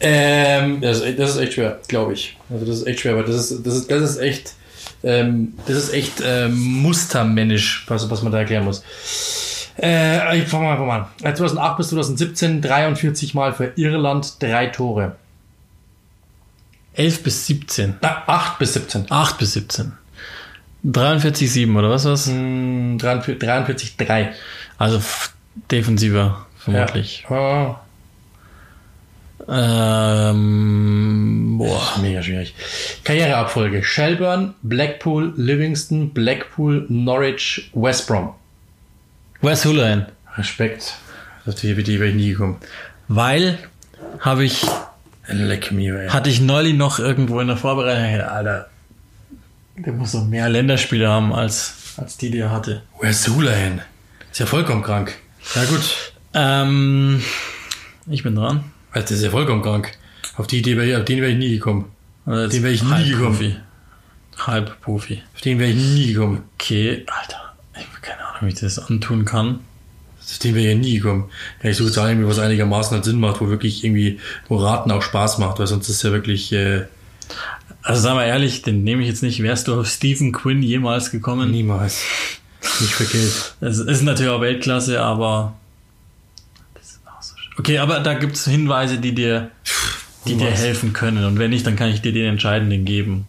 [0.00, 2.36] Ähm, das, ist, echt- das ist echt schwer, glaube ich.
[2.50, 4.52] Also das ist echt schwer, aber das ist, das ist, das ist echt,
[5.02, 8.84] ähm, das ist echt ähm, mustermännisch, was, was man da erklären muss.
[9.80, 11.06] Äh, ich fange mal einfach mal an.
[11.22, 15.16] Äh, 2008 bis 2017 43 Mal für Irland drei Tore.
[16.94, 17.94] 11 bis 17.
[18.00, 19.06] Na, 8 bis 17.
[19.10, 19.92] 8 bis 17.
[20.84, 22.26] 43, 7 oder was war's?
[22.26, 24.32] Hm, 43, 43 3.
[24.78, 25.00] Also
[25.70, 27.26] defensiver, vermutlich.
[27.28, 27.80] Ja.
[29.48, 31.98] Ähm, boah.
[32.02, 32.54] Mega schwierig.
[33.04, 33.82] Karriereabfolge.
[33.82, 38.34] Shelburne, Blackpool, Livingston, Blackpool, Norwich, West Brom.
[39.40, 40.06] Wes Hulahan.
[40.36, 40.94] Respekt.
[41.46, 42.58] Auf die, die wäre ich nie gekommen.
[43.08, 43.58] Weil
[44.20, 44.66] habe ich,
[45.28, 46.08] Leck mir, ey.
[46.08, 48.68] hatte ich neulich noch irgendwo in der Vorbereitung, Alter,
[49.76, 52.82] der muss so mehr Länderspiele haben als, als die, die er hatte.
[53.00, 53.80] Where's Hulahan?
[54.30, 55.16] Ist ja vollkommen krank.
[55.54, 56.12] Ja gut.
[56.34, 57.22] Ähm,
[58.06, 58.64] ich bin dran.
[58.90, 59.92] Also, das ist ja vollkommen krank.
[60.36, 61.86] Auf die Idee wäre ich, auf den wäre ich nie gekommen.
[62.26, 63.56] Jetzt Den wäre ich nie Halbprofi.
[64.38, 65.22] Halbprofi.
[65.34, 66.42] Auf den wäre ich nie gekommen.
[66.54, 69.60] Okay, Alter, ich habe keine Ahnung, wie ich das antun kann.
[70.20, 71.30] Auf den wäre ich nie gekommen.
[71.62, 74.90] Ja, ich suche jetzt irgendwie, was einigermaßen halt Sinn macht, wo wirklich irgendwie, wo Raten
[74.90, 76.84] auch Spaß macht, weil sonst ist ja wirklich, äh,
[77.82, 79.42] Also sagen wir ehrlich, den nehme ich jetzt nicht.
[79.42, 81.50] Wärst du auf Stephen Quinn jemals gekommen?
[81.50, 82.02] niemals.
[82.80, 83.54] Nicht Geld.
[83.60, 85.56] Es ist natürlich auch Weltklasse, aber.
[86.74, 87.52] Das ist auch so schön.
[87.58, 89.50] Okay, aber da gibt es Hinweise, die dir,
[90.26, 91.24] die dir helfen können.
[91.24, 93.26] Und wenn nicht, dann kann ich dir den entscheidenden geben.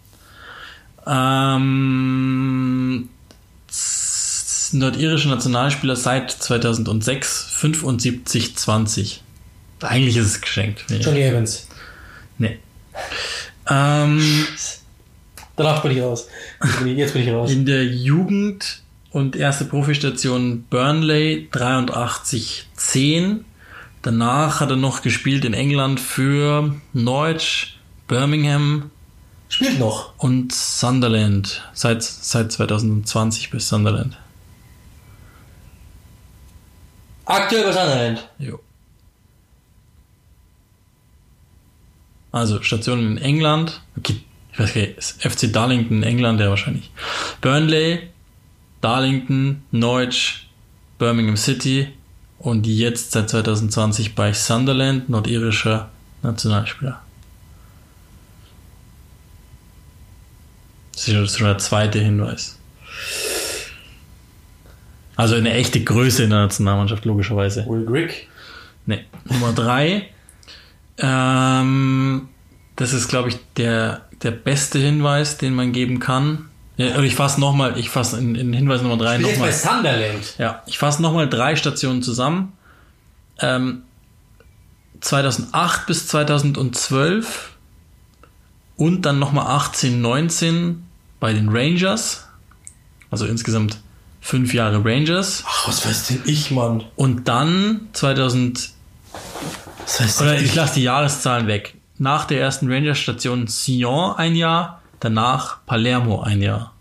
[1.08, 3.10] Ähm,
[4.72, 9.24] nordirische Nationalspieler seit 2006, 75, 20.
[9.82, 10.86] Eigentlich ist es geschenkt.
[10.90, 10.98] Nee.
[10.98, 11.68] Johnny Evans.
[12.38, 12.60] nee.
[13.72, 14.20] Ähm,
[15.56, 16.28] Danach bin ich raus.
[16.86, 17.52] Jetzt bin ich raus.
[17.52, 18.82] In der Jugend
[19.12, 23.40] und erste Profistation Burnley 83-10.
[24.02, 28.92] Danach hat er noch gespielt in England für Norwich, Birmingham
[29.50, 30.14] Spielt noch.
[30.18, 31.64] und Sunderland.
[31.74, 34.18] Seit, seit 2020 bis Sunderland.
[37.26, 38.30] Aktuell bei Sunderland.
[38.38, 38.60] Jo.
[42.32, 43.82] Also Stationen in England.
[43.98, 44.22] Okay,
[44.54, 46.92] ich weiß gar nicht, ist FC Darlington in England, ja wahrscheinlich.
[47.42, 48.10] Burnley,
[48.82, 50.48] Darlington, Norwich,
[50.98, 51.90] Birmingham City
[52.40, 55.90] und jetzt seit 2020 bei Sunderland, nordirischer
[56.24, 57.02] Nationalspieler.
[60.94, 62.58] Das ist schon- der zweite Hinweis.
[65.16, 67.66] Also eine echte Größe in der Nationalmannschaft, logischerweise.
[67.68, 68.14] Will Grigg.
[68.86, 69.06] Nee.
[69.26, 70.10] Nummer drei.
[70.98, 72.30] Ähm,
[72.76, 76.49] das ist, glaube ich, der, der beste Hinweis, den man geben kann.
[76.80, 79.52] Ja, ich fasse nochmal, ich fasse in, in Hinweis Nummer drei bei nochmal.
[79.52, 80.36] Sunderland.
[80.38, 82.54] Ja, ich fasse nochmal drei Stationen zusammen.
[83.40, 83.82] Ähm,
[85.02, 87.52] 2008 bis 2012
[88.78, 90.86] und dann nochmal 18, 19
[91.20, 92.30] bei den Rangers.
[93.12, 93.82] Also insgesamt
[94.22, 95.44] fünf Jahre Rangers.
[95.46, 96.86] Ach, was weiß denn ich, Mann?
[96.96, 98.70] Und dann 2000,
[99.84, 101.76] Was weiß oder denn ich lasse die Jahreszahlen weg.
[101.98, 106.74] Nach der ersten Ranger-Station Sion ein Jahr, danach Palermo ein Jahr.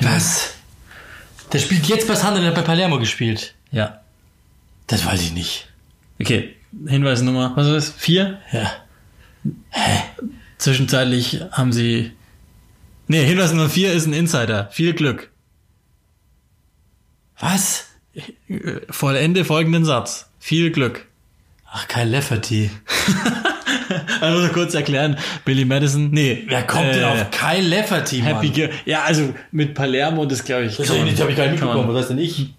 [0.00, 0.54] Was?
[1.52, 3.54] Der spielt jetzt bei Sunderland bei Palermo gespielt.
[3.72, 4.00] Ja.
[4.86, 5.68] Das weiß ich nicht.
[6.20, 6.54] Okay,
[6.86, 7.90] Hinweis Nummer, was ist das?
[7.90, 8.40] Vier?
[8.52, 8.72] Ja.
[10.58, 12.12] Zwischenzeitlich haben sie.
[13.06, 14.68] Nee, Hinweis Nummer vier ist ein Insider.
[14.70, 15.30] Viel Glück.
[17.38, 17.86] Was?
[18.14, 20.30] Äh, Vollende folgenden Satz.
[20.38, 21.07] Viel Glück.
[21.70, 22.70] Ach, Kyle Lafferty.
[24.20, 26.44] Also so kurz erklären, Billy Madison, nee.
[26.48, 28.34] Wer kommt denn äh, auf Kyle Lafferty, Mann?
[28.34, 30.76] Happy Gil Ja, also mit Palermo, das glaube ich.
[30.76, 31.88] Das habe ich, gar nicht mitbekommen.
[31.88, 32.54] Was heißt denn ich?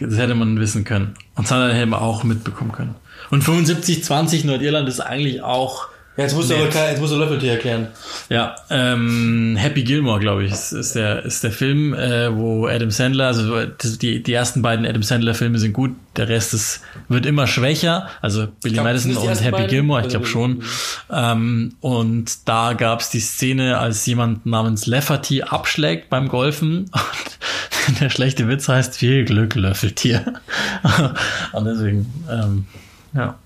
[0.00, 1.14] Das hätte man wissen können.
[1.36, 2.94] Und Sunderland hätte man auch mitbekommen können.
[3.30, 5.88] Und 75-20 Nordirland ist eigentlich auch,
[6.18, 7.86] Ja, jetzt musst du aber jetzt musst du Lafferty erklären.
[8.28, 12.90] ja, ähm, Happy Gilmore, glaube ich, ist, ist, der, ist der Film, äh, wo Adam
[12.90, 17.46] Sandler, also die, die ersten beiden Adam Sandler-Filme sind gut, der Rest ist, wird immer
[17.46, 18.08] schwächer.
[18.20, 19.68] Also Billy glaub, Madison und Happy beiden?
[19.68, 20.64] Gilmore, ich Also, glaube schon.
[21.08, 26.90] Ähm, und da gab es die Szene, als jemand namens Lafferty abschlägt beim Golfen
[27.86, 30.34] und der schlechte Witz heißt viel Glück, Löffeltier.
[31.52, 32.66] und deswegen, ähm,
[33.14, 33.38] ja.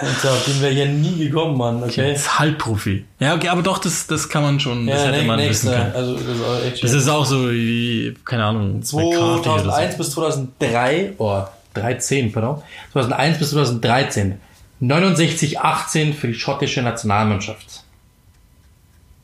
[0.00, 1.82] Alter, auf den wäre ja nie gekommen, Mann.
[1.82, 2.12] Okay.
[2.12, 3.04] Das ist Halbprofi.
[3.18, 5.92] Ja, okay, aber doch, das, das kann man schon, das Ja, hätte man wissen können.
[5.94, 9.96] Also, das ist auch echt Das ist auch so wie, keine Ahnung, McCarthy oder 2001
[9.96, 11.42] bis 2003, oh,
[11.74, 12.62] 13, pardon.
[12.92, 14.40] 2001 bis 2013.
[14.80, 17.70] 69, 18 für die schottische Nationalmannschaft.
[17.70, 17.80] so.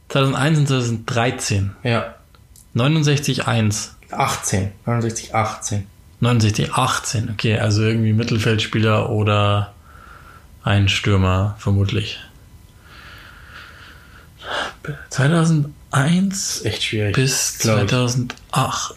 [0.09, 1.77] 2001 und 2013.
[1.83, 2.15] Ja.
[2.75, 3.97] 69, 1.
[4.11, 4.73] 18.
[4.87, 5.87] 69, 18.
[6.21, 7.31] 69, 18.
[7.31, 9.72] Okay, also irgendwie Mittelfeldspieler oder
[10.65, 12.19] ein Stürmer, vermutlich.
[15.11, 17.15] 2001 Echt schwierig.
[17.15, 17.89] bis glaub ich.
[17.91, 18.95] 2008.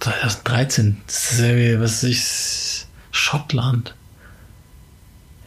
[0.00, 0.96] 2013.
[1.06, 3.94] Das ist ja wie, was ist Schottland.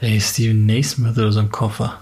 [0.02, 2.00] Ey, Steven Naismith oder so ein Koffer.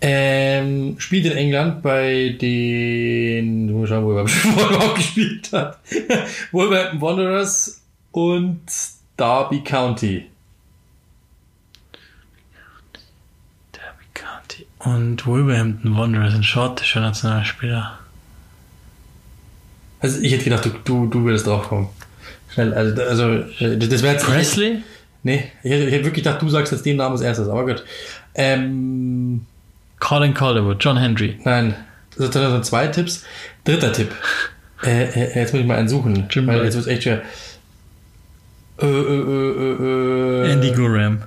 [0.00, 5.80] Ähm, spielt in England bei den, wo schauen, wo er überhaupt gespielt hat.
[6.52, 7.77] Wolverhampton Wanderers
[8.12, 8.60] und
[9.18, 10.26] Derby County.
[13.72, 14.66] Derby County.
[14.78, 17.98] Und Wolverhampton Wanderers, ein schottischer Nationalspieler.
[20.00, 21.88] Also ich hätte gedacht, du, du, du würdest drauf kommen.
[22.52, 23.30] Schnell, also, also
[23.64, 24.26] äh, das wäre jetzt.
[24.26, 24.82] Presley?
[25.22, 27.66] Nee, ich hätte, ich hätte wirklich gedacht, du sagst jetzt den Namen als erstes, aber
[27.66, 27.84] gut.
[28.34, 29.44] Ähm,
[29.98, 31.40] Colin Calderwood, John Hendry.
[31.44, 31.74] nein,
[32.16, 33.24] das sind zwei Tipps.
[33.64, 34.10] Dritter Tipp.
[34.84, 37.22] Äh, äh, jetzt muss ich mal einen suchen, Jim weil jetzt wird echt schwer.
[38.80, 41.22] Äh, äh, äh, äh, äh, Andy Gurram.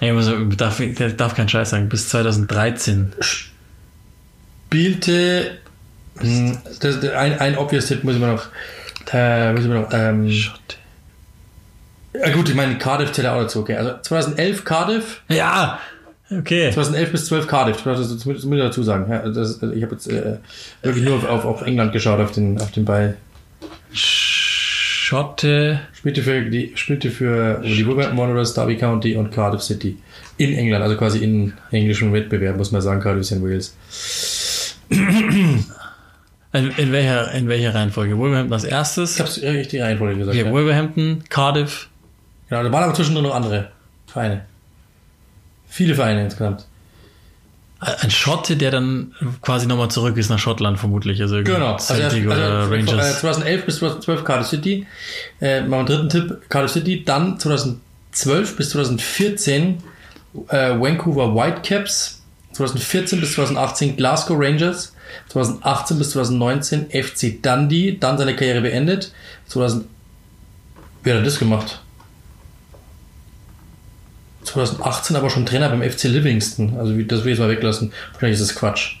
[0.00, 0.80] Ey, muss, darf,
[1.16, 1.88] darf keinen Scheiß sagen.
[1.88, 3.12] Bis 2013.
[4.74, 5.58] spielte.
[6.18, 8.46] Hm, das, ein, ein obvious Tipp muss ich mir noch.
[9.12, 10.76] Äh, muss ich mir noch ähm, Schotte.
[12.14, 13.60] ja gut, ich meine Cardiff zählt auch dazu.
[13.60, 15.78] Okay, also 2011 Cardiff, Ja,
[16.30, 16.70] okay.
[16.72, 17.82] 2011 bis 12 Cardiff.
[17.84, 19.10] Das muss ich dazu sagen.
[19.10, 20.38] Ja, das, ich habe jetzt äh,
[20.82, 23.16] wirklich nur auf, auf, England geschaut auf den auf den Ball.
[25.14, 25.80] Schotte.
[25.92, 29.96] Spielte für die spielte für die Wolverhampton Wanderers, Derby County und Cardiff City
[30.38, 33.00] in England, also quasi in englischem Wettbewerb muss man sagen.
[33.00, 33.76] Cardiff ist in Wales.
[36.52, 38.16] In, in, welcher, in welcher Reihenfolge?
[38.16, 39.14] Wolverhampton als erstes.
[39.14, 40.36] Ich habe es richtig Reihenfolge gesagt.
[40.36, 40.52] Okay, ja.
[40.52, 41.88] Wolverhampton, Cardiff.
[42.48, 43.70] Genau, da waren aber zwischendrin noch andere
[44.06, 44.44] Vereine.
[45.66, 46.66] Viele Vereine insgesamt.
[47.84, 49.12] Ein Schotte, der dann
[49.42, 51.20] quasi nochmal zurück ist nach Schottland vermutlich.
[51.20, 51.76] Also Genau.
[51.78, 53.20] Celtic also, oder also, äh, Rangers.
[53.20, 54.86] 2011 bis 2012 Cardiff City.
[55.40, 57.04] Äh, machen dritten Tipp, Cardiff City.
[57.04, 59.78] Dann 2012 bis 2014
[60.48, 62.22] äh, Vancouver Whitecaps.
[62.52, 64.94] 2014 bis 2018 Glasgow Rangers.
[65.28, 67.96] 2018 bis 2019 FC Dundee.
[67.98, 69.12] Dann seine Karriere beendet.
[69.48, 69.86] 2000
[71.02, 71.83] Wie hat er das gemacht?
[74.44, 76.78] 2018 aber schon Trainer beim FC Livingston.
[76.78, 77.92] Also das will ich jetzt mal weglassen.
[78.12, 78.96] Wahrscheinlich ist das Quatsch.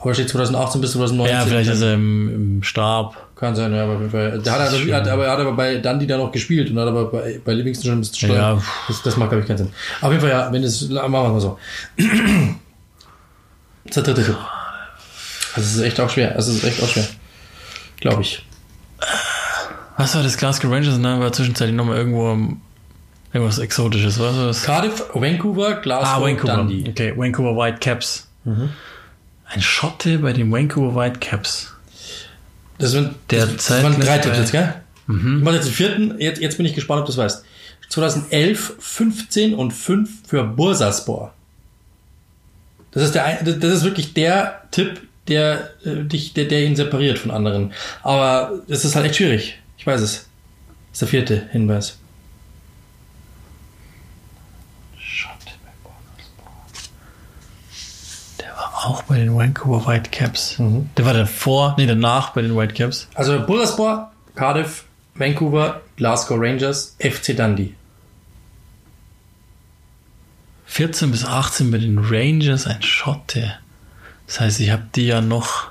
[0.00, 1.36] Aber steht 2018 bis 2019.
[1.36, 3.16] ja, vielleicht ist er im, im Stab.
[3.34, 4.38] Kann sein, ja, aber auf jeden Fall.
[4.40, 6.86] Der hat, also, hat, aber, er hat aber bei Dundee dann noch gespielt und hat
[6.86, 8.58] aber bei, bei Livingston schon ein bisschen steuern.
[8.58, 8.62] Ja.
[8.88, 9.72] Das, das macht, glaube ich, keinen Sinn.
[10.00, 11.58] Auf jeden Fall, ja, wenn es, machen wir es mal so.
[13.84, 14.38] Das ist der dritte Tipp.
[15.54, 16.34] Also, es ist echt auch schwer.
[16.34, 17.06] Also, es ist echt auch schwer.
[18.00, 18.44] Glaube ich.
[19.96, 20.94] Was war das Glasgow Rangers?
[20.94, 22.60] Und dann war zwischenzeitlich nochmal irgendwo um,
[23.32, 24.18] irgendwas Exotisches.
[24.18, 24.62] Was war das?
[24.62, 26.56] Cardiff, Vancouver, Glasgow, Ah, Vancouver.
[26.56, 26.84] Dundee.
[26.90, 28.28] Okay, Vancouver Whitecaps.
[28.44, 31.72] Ein Schotte bei den Vancouver Whitecaps.
[32.78, 34.74] Das, sind, Der das, das waren drei Tipps jetzt, gell?
[35.08, 36.20] Ich mache jetzt den vierten.
[36.20, 37.44] Jetzt, jetzt bin ich gespannt, ob du es weißt.
[37.88, 41.32] 2011, 15 und 5 für Bursaspor.
[42.90, 47.18] Das ist, der, das ist wirklich der Tipp, der, äh, dich, der, der ihn separiert
[47.18, 47.72] von anderen.
[48.02, 49.58] Aber es ist halt echt schwierig.
[49.78, 50.12] Ich weiß es.
[50.12, 51.98] Das ist der vierte Hinweis.
[54.98, 56.52] Schotte bei Bursaspor.
[58.40, 60.56] Der war auch bei den Vancouver Whitecaps.
[60.96, 63.08] Der war davor, nee, danach bei den Whitecaps.
[63.14, 64.84] Also Bursaspor, Cardiff,
[65.14, 67.74] Vancouver, Glasgow Rangers, FC Dundee.
[70.66, 73.54] 14 bis 18 bei den Rangers ein Schotte.
[74.26, 75.68] Das heißt, ich habe die ja noch,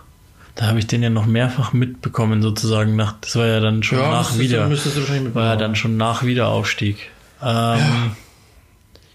[0.55, 2.95] da habe ich den ja noch mehrfach mitbekommen sozusagen.
[2.95, 5.97] Nach, das war ja dann schon nach müsstest du- wieder, du war ja dann schon
[5.97, 7.09] nach Wiederaufstieg.
[7.43, 8.15] Ähm,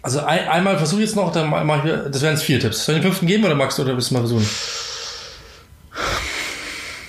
[0.02, 2.84] Also ein, einmal versuche ich jetzt noch, dann mache ich, das wären jetzt vier Tipps.
[2.84, 4.48] Soll ich den fünften geben oder magst du oder willst du mal versuchen?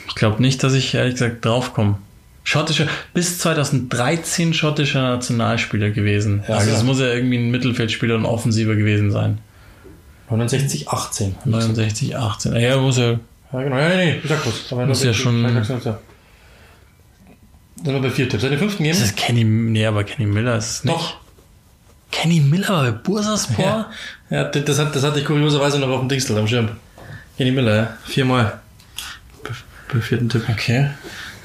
[0.08, 1.98] Ich glaube nicht, dass ich ehrlich gesagt draufkomme.
[2.44, 6.44] Schottischer, bis 2013 schottischer Nationalspieler gewesen.
[6.48, 6.76] Ja, also ja.
[6.76, 9.38] es muss ja irgendwie ein Mittelfeldspieler und Offensiver gewesen sein.
[10.30, 11.36] 69, 18.
[11.46, 12.56] 69, 18.
[12.56, 13.20] Ja, muss ja.
[13.54, 13.78] Ja, genau.
[13.78, 14.72] Ja, nee, nee, ich sag was.
[14.72, 15.44] Aber Muss ja schon-.
[15.44, 15.86] Dann sind
[17.84, 18.42] wir bei vier Tipps.
[18.42, 18.96] Soll ich den fünften geben?
[18.96, 20.96] Ist das Kenny, nee, aber Kenny Miller ist es nicht.
[20.96, 21.18] Doch.
[22.12, 23.90] Kenny Miller bei Bursaspor?
[24.30, 26.70] Ja, ja das, hat, das hatte ich kurioserweise noch auf dem Dingsel am Schirm.
[27.38, 27.98] Kenny Miller, ja.
[28.06, 28.60] Viermal.
[29.44, 29.50] Bei,
[29.94, 30.44] bei vierten Tipp.
[30.50, 30.90] Okay.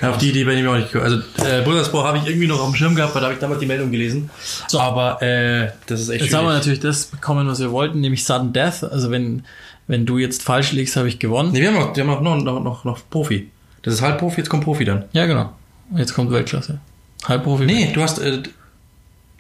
[0.03, 1.23] Ja, auf die Idee bin ich mir auch nicht gekommen.
[1.39, 3.41] Also, äh, Bursaspor habe ich irgendwie noch auf dem Schirm gehabt, weil da habe ich
[3.41, 4.29] damals die Meldung gelesen.
[4.69, 4.79] So.
[4.79, 6.59] Aber, äh, das ist echt Jetzt haben wir schwierig.
[6.59, 8.85] natürlich das bekommen, was wir wollten, nämlich Sudden Death.
[8.85, 9.45] Also wenn,
[9.87, 11.53] wenn du jetzt falsch liegst, habe ich gewonnen.
[11.53, 13.51] Nee, wir haben noch, wir haben noch, noch, noch, noch, noch Profi.
[13.83, 15.05] Das ist halb Profi, jetzt kommt Profi dann.
[15.13, 15.53] Ja, genau.
[15.97, 16.81] Jetzt kommt Weltklasse.
[17.27, 17.65] Halbprofi.
[17.65, 18.19] Nee, du hast.
[18.19, 18.43] Äh,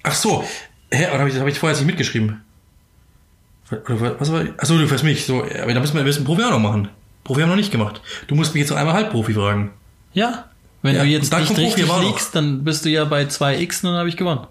[0.04, 0.44] ach so.
[0.90, 2.42] Hä, oder habe ich, hab ich vorher nicht mitgeschrieben?
[3.70, 4.44] Oder was war.
[4.58, 5.26] Achso, du fährst mich.
[5.26, 6.88] So, aber da müssen wir, müssen Profi auch noch machen.
[7.24, 8.00] Profi haben wir noch nicht gemacht.
[8.28, 9.72] Du musst mich jetzt noch einmal Halbprofi fragen.
[10.12, 10.44] Ja.
[10.82, 13.90] Wenn Ja, du jetzt nicht Profi, richtig liegst, dann bist du ja bei 2x und
[13.90, 14.46] dann habe ich gewonnen.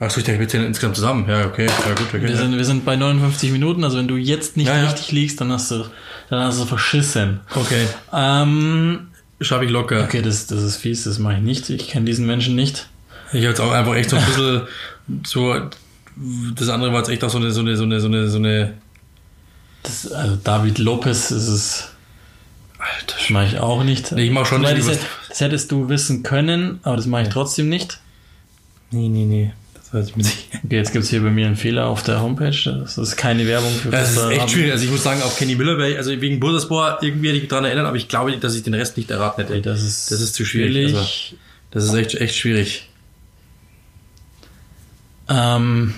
[0.00, 1.28] Achso, ich denke, wir zählen insgesamt zusammen.
[1.28, 1.66] Ja, okay.
[1.66, 2.22] Ja, gut, okay.
[2.22, 4.84] Wir sind, wir sind bei 59 Minuten, also wenn du jetzt nicht ja.
[4.84, 5.84] richtig liegst, dann hast du,
[6.30, 7.40] dann hast du verschissen.
[7.56, 7.88] okay.
[8.12, 9.08] Ähm,
[9.40, 10.04] Schaffe ich locker.
[10.04, 11.68] okay, das, das ist fies, das mache ich nicht.
[11.70, 12.88] Ich kenne diesen Menschen nicht.
[13.32, 14.62] Ich habe jetzt auch einfach echt so ein bisschen
[15.26, 15.54] so.
[16.56, 18.38] Das andere war jetzt echt auch so eine, so eine, so eine, so eine, so
[18.38, 18.74] eine
[19.84, 21.88] Das, also David Lopez ist es.
[22.78, 24.12] Alter, Das mache ich auch nicht.
[24.12, 24.98] Nee, ich mach schon nicht, das,
[25.28, 28.00] das hättest du wissen können, aber das mache ich trotzdem nicht.
[28.90, 29.52] Nee, nee, nee.
[29.74, 30.38] Das weiß ich mir nicht.
[30.64, 32.50] Okay, jetzt gibt es hier bei mir einen Fehler auf der Homepage.
[32.64, 34.72] Das ist keine Werbung für Das ist echt schwierig.
[34.72, 37.64] Also ich muss sagen, auf Kenny Miller, also wegen Bursaspor irgendwie hätte ich mich daran
[37.64, 39.60] erinnern, aber ich glaube, dass ich den Rest nicht erraten hätte.
[39.62, 40.72] Das ist, Das ist zu schwierig.
[40.74, 40.94] billig.
[40.96, 41.36] Also,
[41.70, 42.87] das ist echt, echt schwierig.
[45.28, 45.94] Ähm,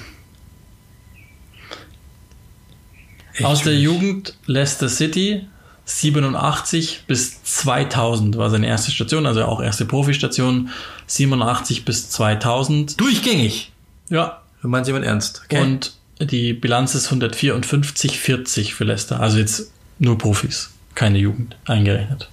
[3.42, 3.74] aus der.
[3.74, 5.46] Jugend Leicester City
[5.84, 10.70] 87 bis 2000 war seine erste Station, also auch erste Profistation.
[11.06, 13.00] 87 bis 2000.
[13.00, 13.72] Durchgängig.
[14.08, 14.42] Ja.
[14.62, 15.42] Du meinst jemand ernst.
[15.44, 15.60] Okay.
[15.60, 19.20] Und die Bilanz ist 154, 40 für Leicester.
[19.20, 22.28] Also jetzt nur Profis, keine Jugend eingerechnet.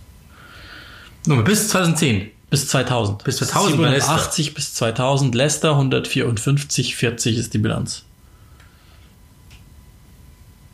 [1.25, 2.31] Nummer bis 2010.
[2.49, 3.23] Bis 2000.
[3.23, 4.13] Bis 2000 bei Leicester.
[4.13, 8.03] 87 bis 2000 Leicester, 154, 40 ist die Bilanz.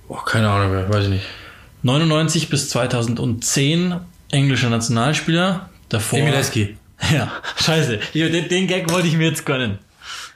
[0.08, 1.26] Oh, keine Ahnung mehr, weiß ich nicht.
[1.82, 3.96] 99 bis 2010
[4.32, 5.70] englischer Nationalspieler.
[5.90, 6.20] Davor.
[6.20, 6.78] Emil Heskey.
[7.12, 7.30] Ja,
[7.62, 8.00] scheiße.
[8.14, 9.80] Ja, Den, den Gag wollte ich mir jetzt gönnen.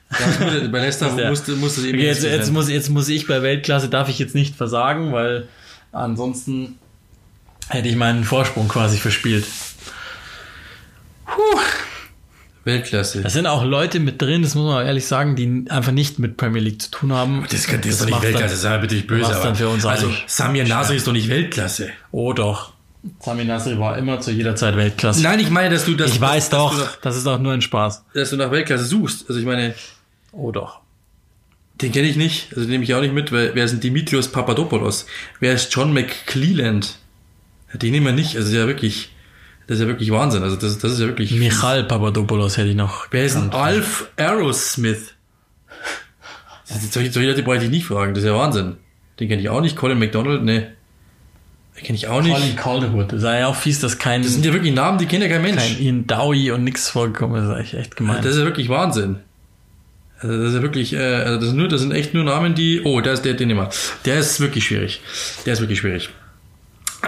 [0.10, 3.88] Gut, bei Leicester musste, musste es Okay, jetzt, jetzt, muss, jetzt muss ich bei Weltklasse,
[3.88, 5.48] darf ich jetzt nicht versagen, weil
[5.94, 6.78] ansonsten
[7.70, 9.46] hätte ich meinen Vorsprung quasi verspielt.
[12.64, 13.22] Weltklasse.
[13.22, 16.36] Da sind auch Leute mit drin, das muss man ehrlich sagen, die einfach nicht mit
[16.36, 17.46] Premier League zu tun haben.
[17.50, 19.34] Das, kann, das ist doch nicht macht dann- Weltklasse, sei bitte nicht böse.
[19.34, 21.90] Aber, dann für uns also, Samir Nasri ist doch nicht Weltklasse.
[22.12, 22.74] Oh doch.
[23.22, 25.22] Sami Nasri war immer zu jeder Zeit Weltklasse.
[25.24, 26.12] Nein, ich meine, dass du das.
[26.12, 28.04] ich weiß dass doch, Du nach, das ist auch nur ein Spaß.
[28.14, 29.30] dass du nach Weltklasse suchst.
[29.30, 29.74] Also ich meine,
[30.34, 30.82] Oh doch.
[31.82, 32.48] den kenne ich nicht.
[32.50, 35.06] Also den nehme ich auch nicht mit, weil wer ist denn Dimitrios Papadopoulos?
[35.40, 36.96] Wer ist John McClelland?
[37.74, 38.36] Den nehmen wir nicht.
[38.36, 39.12] Also das ist ja wirklich,
[39.68, 40.44] das ist ja wirklich Wahnsinn.
[40.44, 41.32] Also das, das ist ja wirklich.
[41.32, 43.08] Michal Papadopoulos hätte ich noch.
[43.12, 43.52] Wer ist denn.
[43.52, 45.14] Alf Aerosmith?
[46.70, 48.14] Das- Solche, solche Leute brauche ich nicht fragen.
[48.14, 48.78] Das ist ja Wahnsinn.
[49.20, 49.76] Den kenne ich auch nicht.
[49.76, 50.74] Colin McDonald, ne.
[51.78, 52.34] Den kenne ich auch nicht.
[52.36, 53.12] Colin Calderwood.
[53.14, 55.30] Das ist ja auch fies, dass kein, Das sind ja wirklich Namen, die kennt ja
[55.30, 55.58] kein Mensch.
[55.62, 57.48] kein Ian Dowie und nix vorgekommen ist.
[57.50, 58.18] Das ist echt, echt gemein.
[58.22, 59.18] Das ist ja wirklich Wahnsinn.
[60.20, 62.56] Also das ist ja wirklich, äh, also das, sind nur, das sind echt nur Namen,
[62.56, 62.82] die.
[62.84, 63.70] Oh, der ist der, den wir.
[64.06, 65.02] Der ist wirklich schwierig.
[65.46, 66.10] Der ist wirklich schwierig.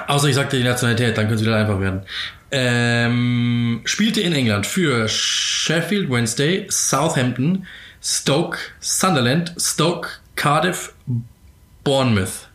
[0.08, 2.02] Außer ich sagte die Nationalität, dann könnte es wieder einfach werden.
[2.52, 7.68] Ähm, spielte in England für Sheffield Wednesday, Southampton,
[8.02, 10.94] Stoke, Sunderland, Stoke, Cardiff,
[11.84, 12.48] Bournemouth.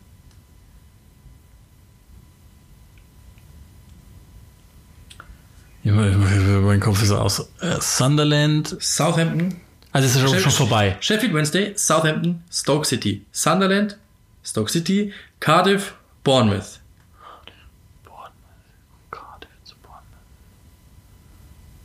[5.85, 7.41] Mein Kopf ist aus.
[7.61, 8.77] Äh, Sunderland.
[8.81, 9.61] Southampton,
[9.93, 10.97] Also ist schon, schon vorbei.
[11.01, 13.99] Sheffield Wednesday, Southampton, Stoke City, Sunderland,
[14.43, 16.81] Stoke City, Cardiff, Bournemouth.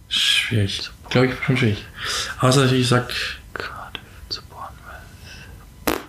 [0.09, 0.89] Schwierig.
[1.09, 1.85] Glaube ich schon schwierig.
[2.39, 3.09] Außer ich sag.
[3.53, 5.99] Cardiff zu Bournemouth.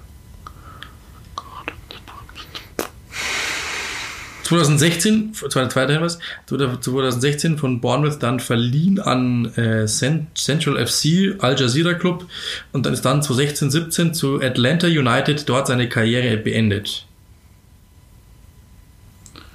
[4.44, 11.58] 2016, zweiter zweiter Hinweis, 2016 von Bournemouth dann verliehen an äh, Cent- Central FC, Al
[11.58, 12.26] Jazeera Club
[12.72, 17.06] und dann ist dann 2016, 17 zu Atlanta United dort seine Karriere beendet.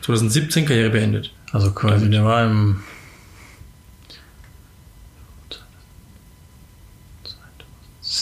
[0.03, 1.31] 2017 Karriere beendet.
[1.51, 2.81] Also quasi, der war im.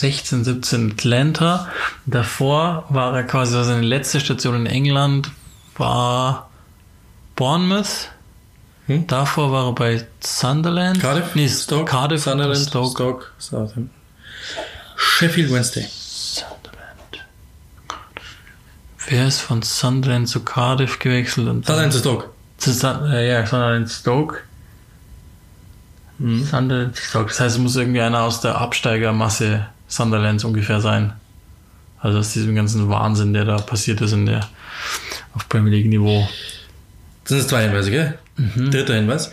[0.00, 1.68] ...16, 17 Atlanta.
[2.06, 5.30] Davor war er quasi, also seine letzte Station in England
[5.76, 6.50] war
[7.36, 8.10] Bournemouth.
[8.86, 9.06] Hm?
[9.06, 11.00] Davor war er bei Sunderland.
[11.00, 12.90] Cardiff, Nee, Stoke, Cardiff, Sunderland, Stoke.
[12.90, 13.90] Stoke, Southampton.
[14.96, 15.86] Sheffield Wednesday.
[15.88, 17.26] Sunderland.
[19.08, 21.48] Wer ist von Sunderland zu Cardiff gewechselt?
[21.48, 22.30] Und Sunderland zu Stoke.
[22.58, 24.38] Zu Sun äh, ja, Sunderland Stoke.
[26.18, 26.44] Mhm.
[26.44, 27.28] Sunderland Stoke.
[27.28, 31.12] Das heißt, es muss irgendwie einer aus der Absteigermasse Sunderlands ungefähr sein.
[32.00, 34.46] Also aus diesem ganzen Wahnsinn, der da passiert ist in der
[35.34, 36.28] auf Premier League Niveau.
[37.24, 38.18] Das sind zwei Hinweise, gell?
[38.56, 39.30] Dritter Hinweis.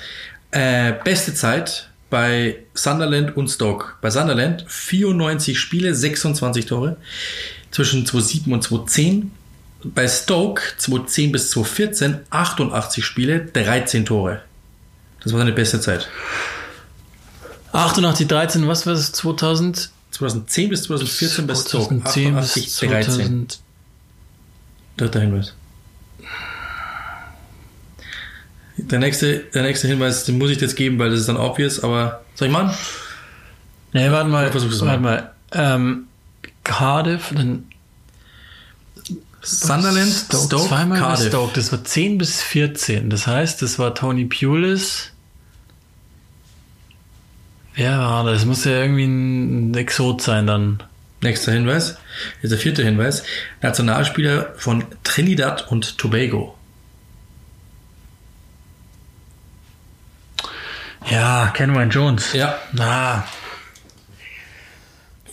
[0.51, 3.93] Äh, beste Zeit bei Sunderland und Stoke.
[4.01, 6.97] Bei Sunderland 94 Spiele, 26 Tore.
[7.71, 9.31] Zwischen 2007 und 2010.
[9.83, 14.41] Bei Stoke 2010 bis 2014 88 Spiele, 13 Tore.
[15.23, 16.07] Das war seine beste Zeit.
[17.71, 19.11] 88, 13, was war das?
[19.13, 19.89] 2000?
[20.21, 21.87] 2010 bis 2014 bei Stoke.
[22.03, 23.13] 2010 bis 88, 13.
[23.13, 23.59] 2000.
[24.97, 25.53] Dritter Hinweis.
[28.77, 31.83] Der nächste, der nächste Hinweis, den muss ich jetzt geben, weil das ist dann obvious,
[31.83, 32.71] aber soll ich machen?
[33.93, 34.49] Nee, warte mal.
[34.51, 35.31] Versuch es warte mal.
[35.51, 36.07] Ähm,
[36.63, 37.65] Cardiff, dann
[39.41, 41.27] Sunderland, Stoke, Stoke, zweimal Cardiff.
[41.29, 41.51] Stoke.
[41.55, 43.09] Das war 10 bis 14.
[43.09, 45.10] Das heißt, das war Tony Pulis.
[47.89, 48.45] War das?
[48.45, 50.83] Muss ja irgendwie ein Exot sein dann.
[51.21, 51.97] Nächster Hinweis.
[52.41, 53.23] Dieser vierte Hinweis.
[53.61, 56.55] Nationalspieler von Trinidad und Tobago.
[61.09, 62.33] Ja, Kenway Jones.
[62.33, 62.55] Ja.
[62.73, 63.25] Na.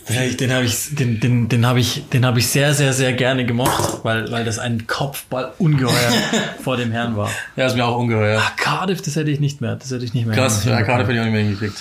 [0.03, 3.13] Vielleicht, den habe ich, den, den, den habe ich, den habe ich sehr, sehr, sehr
[3.13, 6.13] gerne gemocht, weil, weil das ein Kopfball ungeheuer
[6.63, 7.29] vor dem Herrn war.
[7.55, 8.41] Ja, ist mir auch ungeheuer.
[8.43, 10.35] Ah, Cardiff, das hätte ich nicht mehr, das hätte ich nicht mehr.
[10.35, 10.81] Krass, ja.
[10.81, 11.77] Cardiff hätte ich auch nicht mehr hingekriegt.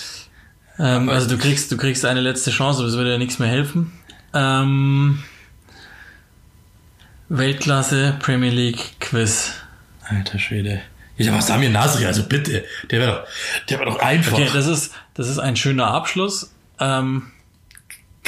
[0.79, 3.49] Ähm, also du kriegst, du kriegst eine letzte Chance, aber das würde ja nichts mehr
[3.49, 3.93] helfen.
[4.35, 5.22] Ähm,
[7.29, 9.53] Weltklasse, Premier League, Quiz.
[10.09, 10.81] Alter Schwede.
[11.16, 12.64] Ja, was Samir Nasri, also bitte.
[12.91, 13.29] Der war doch,
[13.68, 14.35] der war doch einfach.
[14.35, 16.53] Okay, das ist, das ist ein schöner Abschluss.
[16.79, 17.33] Ähm,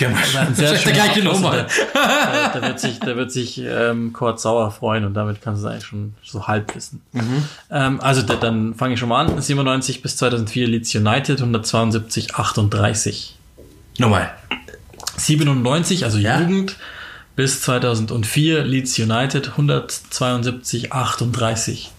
[0.09, 1.41] Ein sehr der schöner gleiche Abschluss.
[1.41, 1.67] Nummer.
[1.95, 5.67] Da, da wird sich, da wird sich ähm, Kurt Sauer freuen und damit kannst du
[5.67, 7.03] es eigentlich schon so halb wissen.
[7.71, 9.41] Ähm, also da, dann fange ich schon mal an.
[9.41, 13.37] 97 bis 2004 Leeds United, 172, 38.
[13.99, 14.31] Nochmal.
[15.17, 16.41] 97, also Ja.
[16.41, 16.77] Jugend,
[17.37, 21.91] bis 2004 Leeds United, 172, 38.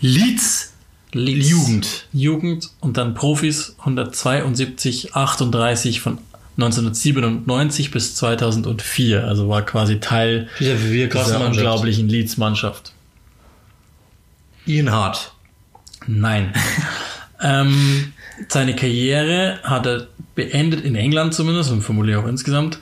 [0.00, 0.72] Leeds.
[1.12, 1.48] Leeds.
[1.50, 2.06] Jugend.
[2.12, 6.18] Jugend und dann Profis 172, 38 von
[6.62, 9.24] 1997 bis 2004.
[9.24, 12.92] Also war quasi Teil Dieser wir dieser unglaublichen Leeds-Mannschaft.
[14.66, 15.32] Ian Hart.
[16.06, 16.52] Nein.
[17.42, 18.12] ähm,
[18.48, 22.78] seine Karriere hat er beendet in England zumindest und vermutlich auch insgesamt.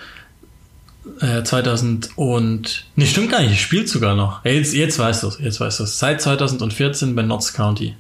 [1.21, 4.45] Äh, 2000 und nee, stimmt gar nicht, er spielt sogar noch.
[4.45, 7.95] Ja, Jetzt, jetzt weißt du jetzt weißt du Seit 2014 bei Notts County.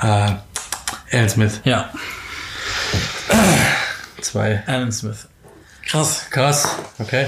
[0.00, 0.34] Äh,
[1.10, 1.60] Alan Smith.
[1.64, 1.90] Ja,
[4.20, 4.62] Zwei.
[4.66, 5.26] Alan Smith.
[5.86, 6.26] Krass.
[6.30, 6.76] Krass.
[6.98, 7.26] Okay.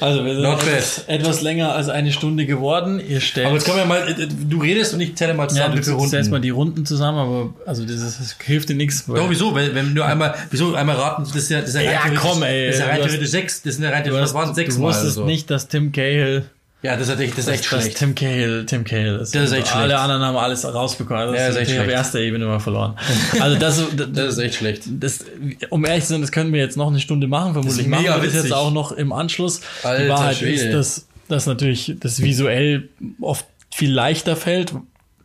[0.00, 3.00] Also wir sind etwas, etwas länger als eine Stunde geworden.
[3.00, 3.46] Ihr stellt.
[3.46, 5.80] Aber jetzt können wir mal, äh, du redest und ich zähle mal ja, zusammen, du
[5.80, 6.30] wie viele zählst Runden.
[6.30, 9.06] mal die Runden zusammen, aber also das, ist, das hilft dir nichts.
[9.06, 9.54] Doch, wieso?
[9.54, 12.42] Weil, wenn nur einmal, wieso einmal raten, das ist ja, das ist ja, Ja, komm,
[12.42, 12.66] ey.
[12.66, 14.54] Das ist ja rein Du theoretisch sechs, das sind ja rein Du, theoretisch, das waren
[14.54, 14.88] sechs du Mal.
[14.88, 15.24] wusstest Also.
[15.26, 16.44] nicht, dass Tim Cahill
[16.84, 17.96] Ja, das ist echt, das ist echt dass schlecht.
[17.98, 19.34] Tim Cahill, Tim Cahill ist.
[19.34, 20.00] Das ist echt Und Alle schlecht.
[20.00, 21.28] anderen haben alles rausbekommen.
[21.32, 21.96] Das Ja, ist echt natürlich auf schlecht.
[21.98, 22.96] erster Ebene mal verloren.
[23.40, 24.82] Also das, das, Das ist echt schlecht.
[25.00, 25.24] das,
[25.70, 27.54] um ehrlich zu sein, das können wir jetzt noch eine Stunde machen.
[27.54, 29.60] Vermutlich machen wir das jetzt auch noch im Anschluss.
[29.82, 30.52] Die Alter Wahrheit Schwede.
[30.62, 32.88] ist, dass, dass natürlich das visuell
[33.20, 34.74] oft viel leichter fällt,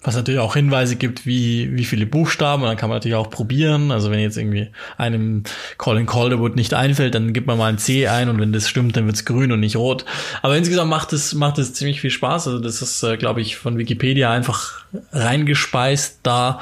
[0.01, 2.63] was natürlich auch Hinweise gibt, wie, wie viele Buchstaben.
[2.63, 3.91] Und dann kann man natürlich auch probieren.
[3.91, 5.43] Also wenn jetzt irgendwie einem
[5.77, 8.95] Colin Calderwood nicht einfällt, dann gibt man mal ein C ein und wenn das stimmt,
[8.95, 10.05] dann wird's grün und nicht rot.
[10.41, 12.47] Aber insgesamt macht es, macht es ziemlich viel Spaß.
[12.47, 16.59] Also das ist, äh, glaube ich, von Wikipedia einfach reingespeist da.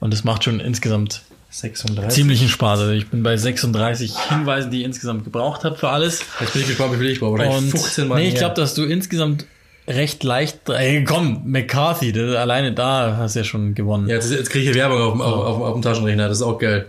[0.00, 2.14] Und das macht schon insgesamt 36.
[2.14, 2.80] ziemlichen Spaß.
[2.80, 6.22] Also ich bin bei 36 Hinweisen, die ich insgesamt gebraucht habe für alles.
[6.40, 7.42] Jetzt bin ich gespannt, wie viel ich brauche.
[7.42, 9.46] Und 15 Mal nee, ich glaube, dass du insgesamt
[9.88, 10.68] recht leicht.
[10.68, 14.06] Ey, komm, McCarthy, das, alleine da hast du ja schon gewonnen.
[14.08, 16.28] Ja, jetzt, jetzt kriege ich Werbung auf, dem- auf, auf, auf dem Taschenrechner.
[16.28, 16.86] Das ist auch geil.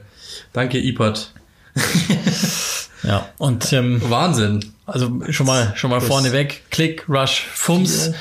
[0.54, 1.32] Danke, iPad.
[3.04, 3.30] Ja.
[3.38, 4.74] Und ähm, Wahnsinn.
[4.86, 6.64] also schon mal schon mal vorneweg.
[6.70, 8.12] Klick, Rush, Fums.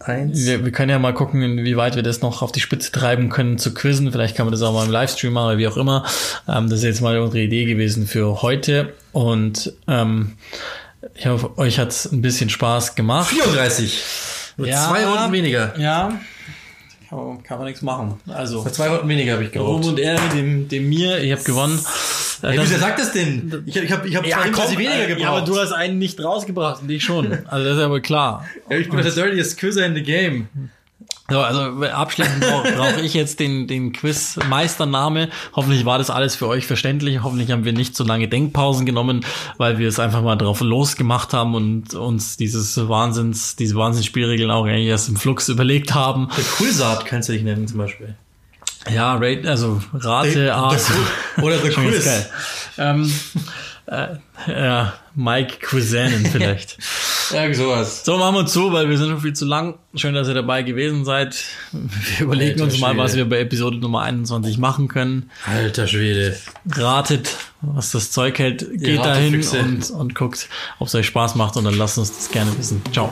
[0.00, 3.58] Wir, wir können ja mal gucken, inwieweit wir das noch auf die Spitze treiben können
[3.58, 4.10] zu quizzen.
[4.10, 6.06] Vielleicht kann man das auch mal im Livestream machen oder wie auch immer.
[6.48, 8.94] Ähm, das ist jetzt mal unsere Idee gewesen für heute.
[9.12, 10.32] Und ähm,
[11.14, 13.28] ich hoffe, euch hat's ein bisschen Spaß gemacht.
[13.30, 14.02] 34.
[14.56, 14.86] Nur Ja.
[14.88, 15.78] zwei Runden weniger.
[15.78, 16.20] Ja,
[17.08, 18.20] kann man, kann man nichts machen.
[18.28, 19.84] Also, Nur zwei Runden weniger habe ich gebraucht.
[19.86, 21.78] und Ehre dem, dem mir, ich habe gewonnen.
[22.42, 23.62] Äh, Hey, das- wieso sagt das denn?
[23.66, 25.20] Ich, ich habe ich hab ja, zwei komm, quasi weniger äh, gebraucht.
[25.22, 27.32] ja, aber du hast einen nicht rausgebracht und ich schon.
[27.46, 28.44] Also das ist ja wohl klar.
[28.68, 30.48] Ja, ich bin der dirtiest Quizzer in the game.
[31.30, 35.28] So, also abschließend brauche brauch ich jetzt den, den Quiz-Meistername.
[35.54, 37.22] Hoffentlich war das alles für euch verständlich.
[37.22, 39.24] Hoffentlich haben wir nicht so lange Denkpausen genommen,
[39.56, 44.66] weil wir es einfach mal drauf losgemacht haben und uns dieses Wahnsinns, diese Wahnsinnsspielregeln auch
[44.66, 46.28] eigentlich erst im Flux überlegt haben.
[46.36, 48.16] Der Quizard kannst du dich nennen zum Beispiel.
[48.90, 50.80] Ja, rate, also Rate, Art.
[51.42, 52.26] Oder The Quiz.
[52.78, 53.12] Ähm,
[53.86, 56.78] äh, ja, Mike Quizanen vielleicht.
[57.32, 58.04] Ja, sowas.
[58.04, 59.78] So, machen wir zu, weil wir sind schon viel zu lang.
[59.94, 61.42] Schön, dass ihr dabei gewesen seid.
[61.70, 63.30] Wir überlegen Alter uns mal, was Schwede.
[63.30, 65.30] wir bei Episode Nummer 21 machen können.
[65.46, 66.36] Alter Schwede.
[66.70, 68.66] Ratet, was das Zeug hält.
[68.74, 70.48] Geht dahin und, und guckt,
[70.78, 72.82] ob es euch Spaß macht und dann lasst uns das gerne wissen.
[72.92, 73.10] Ciao.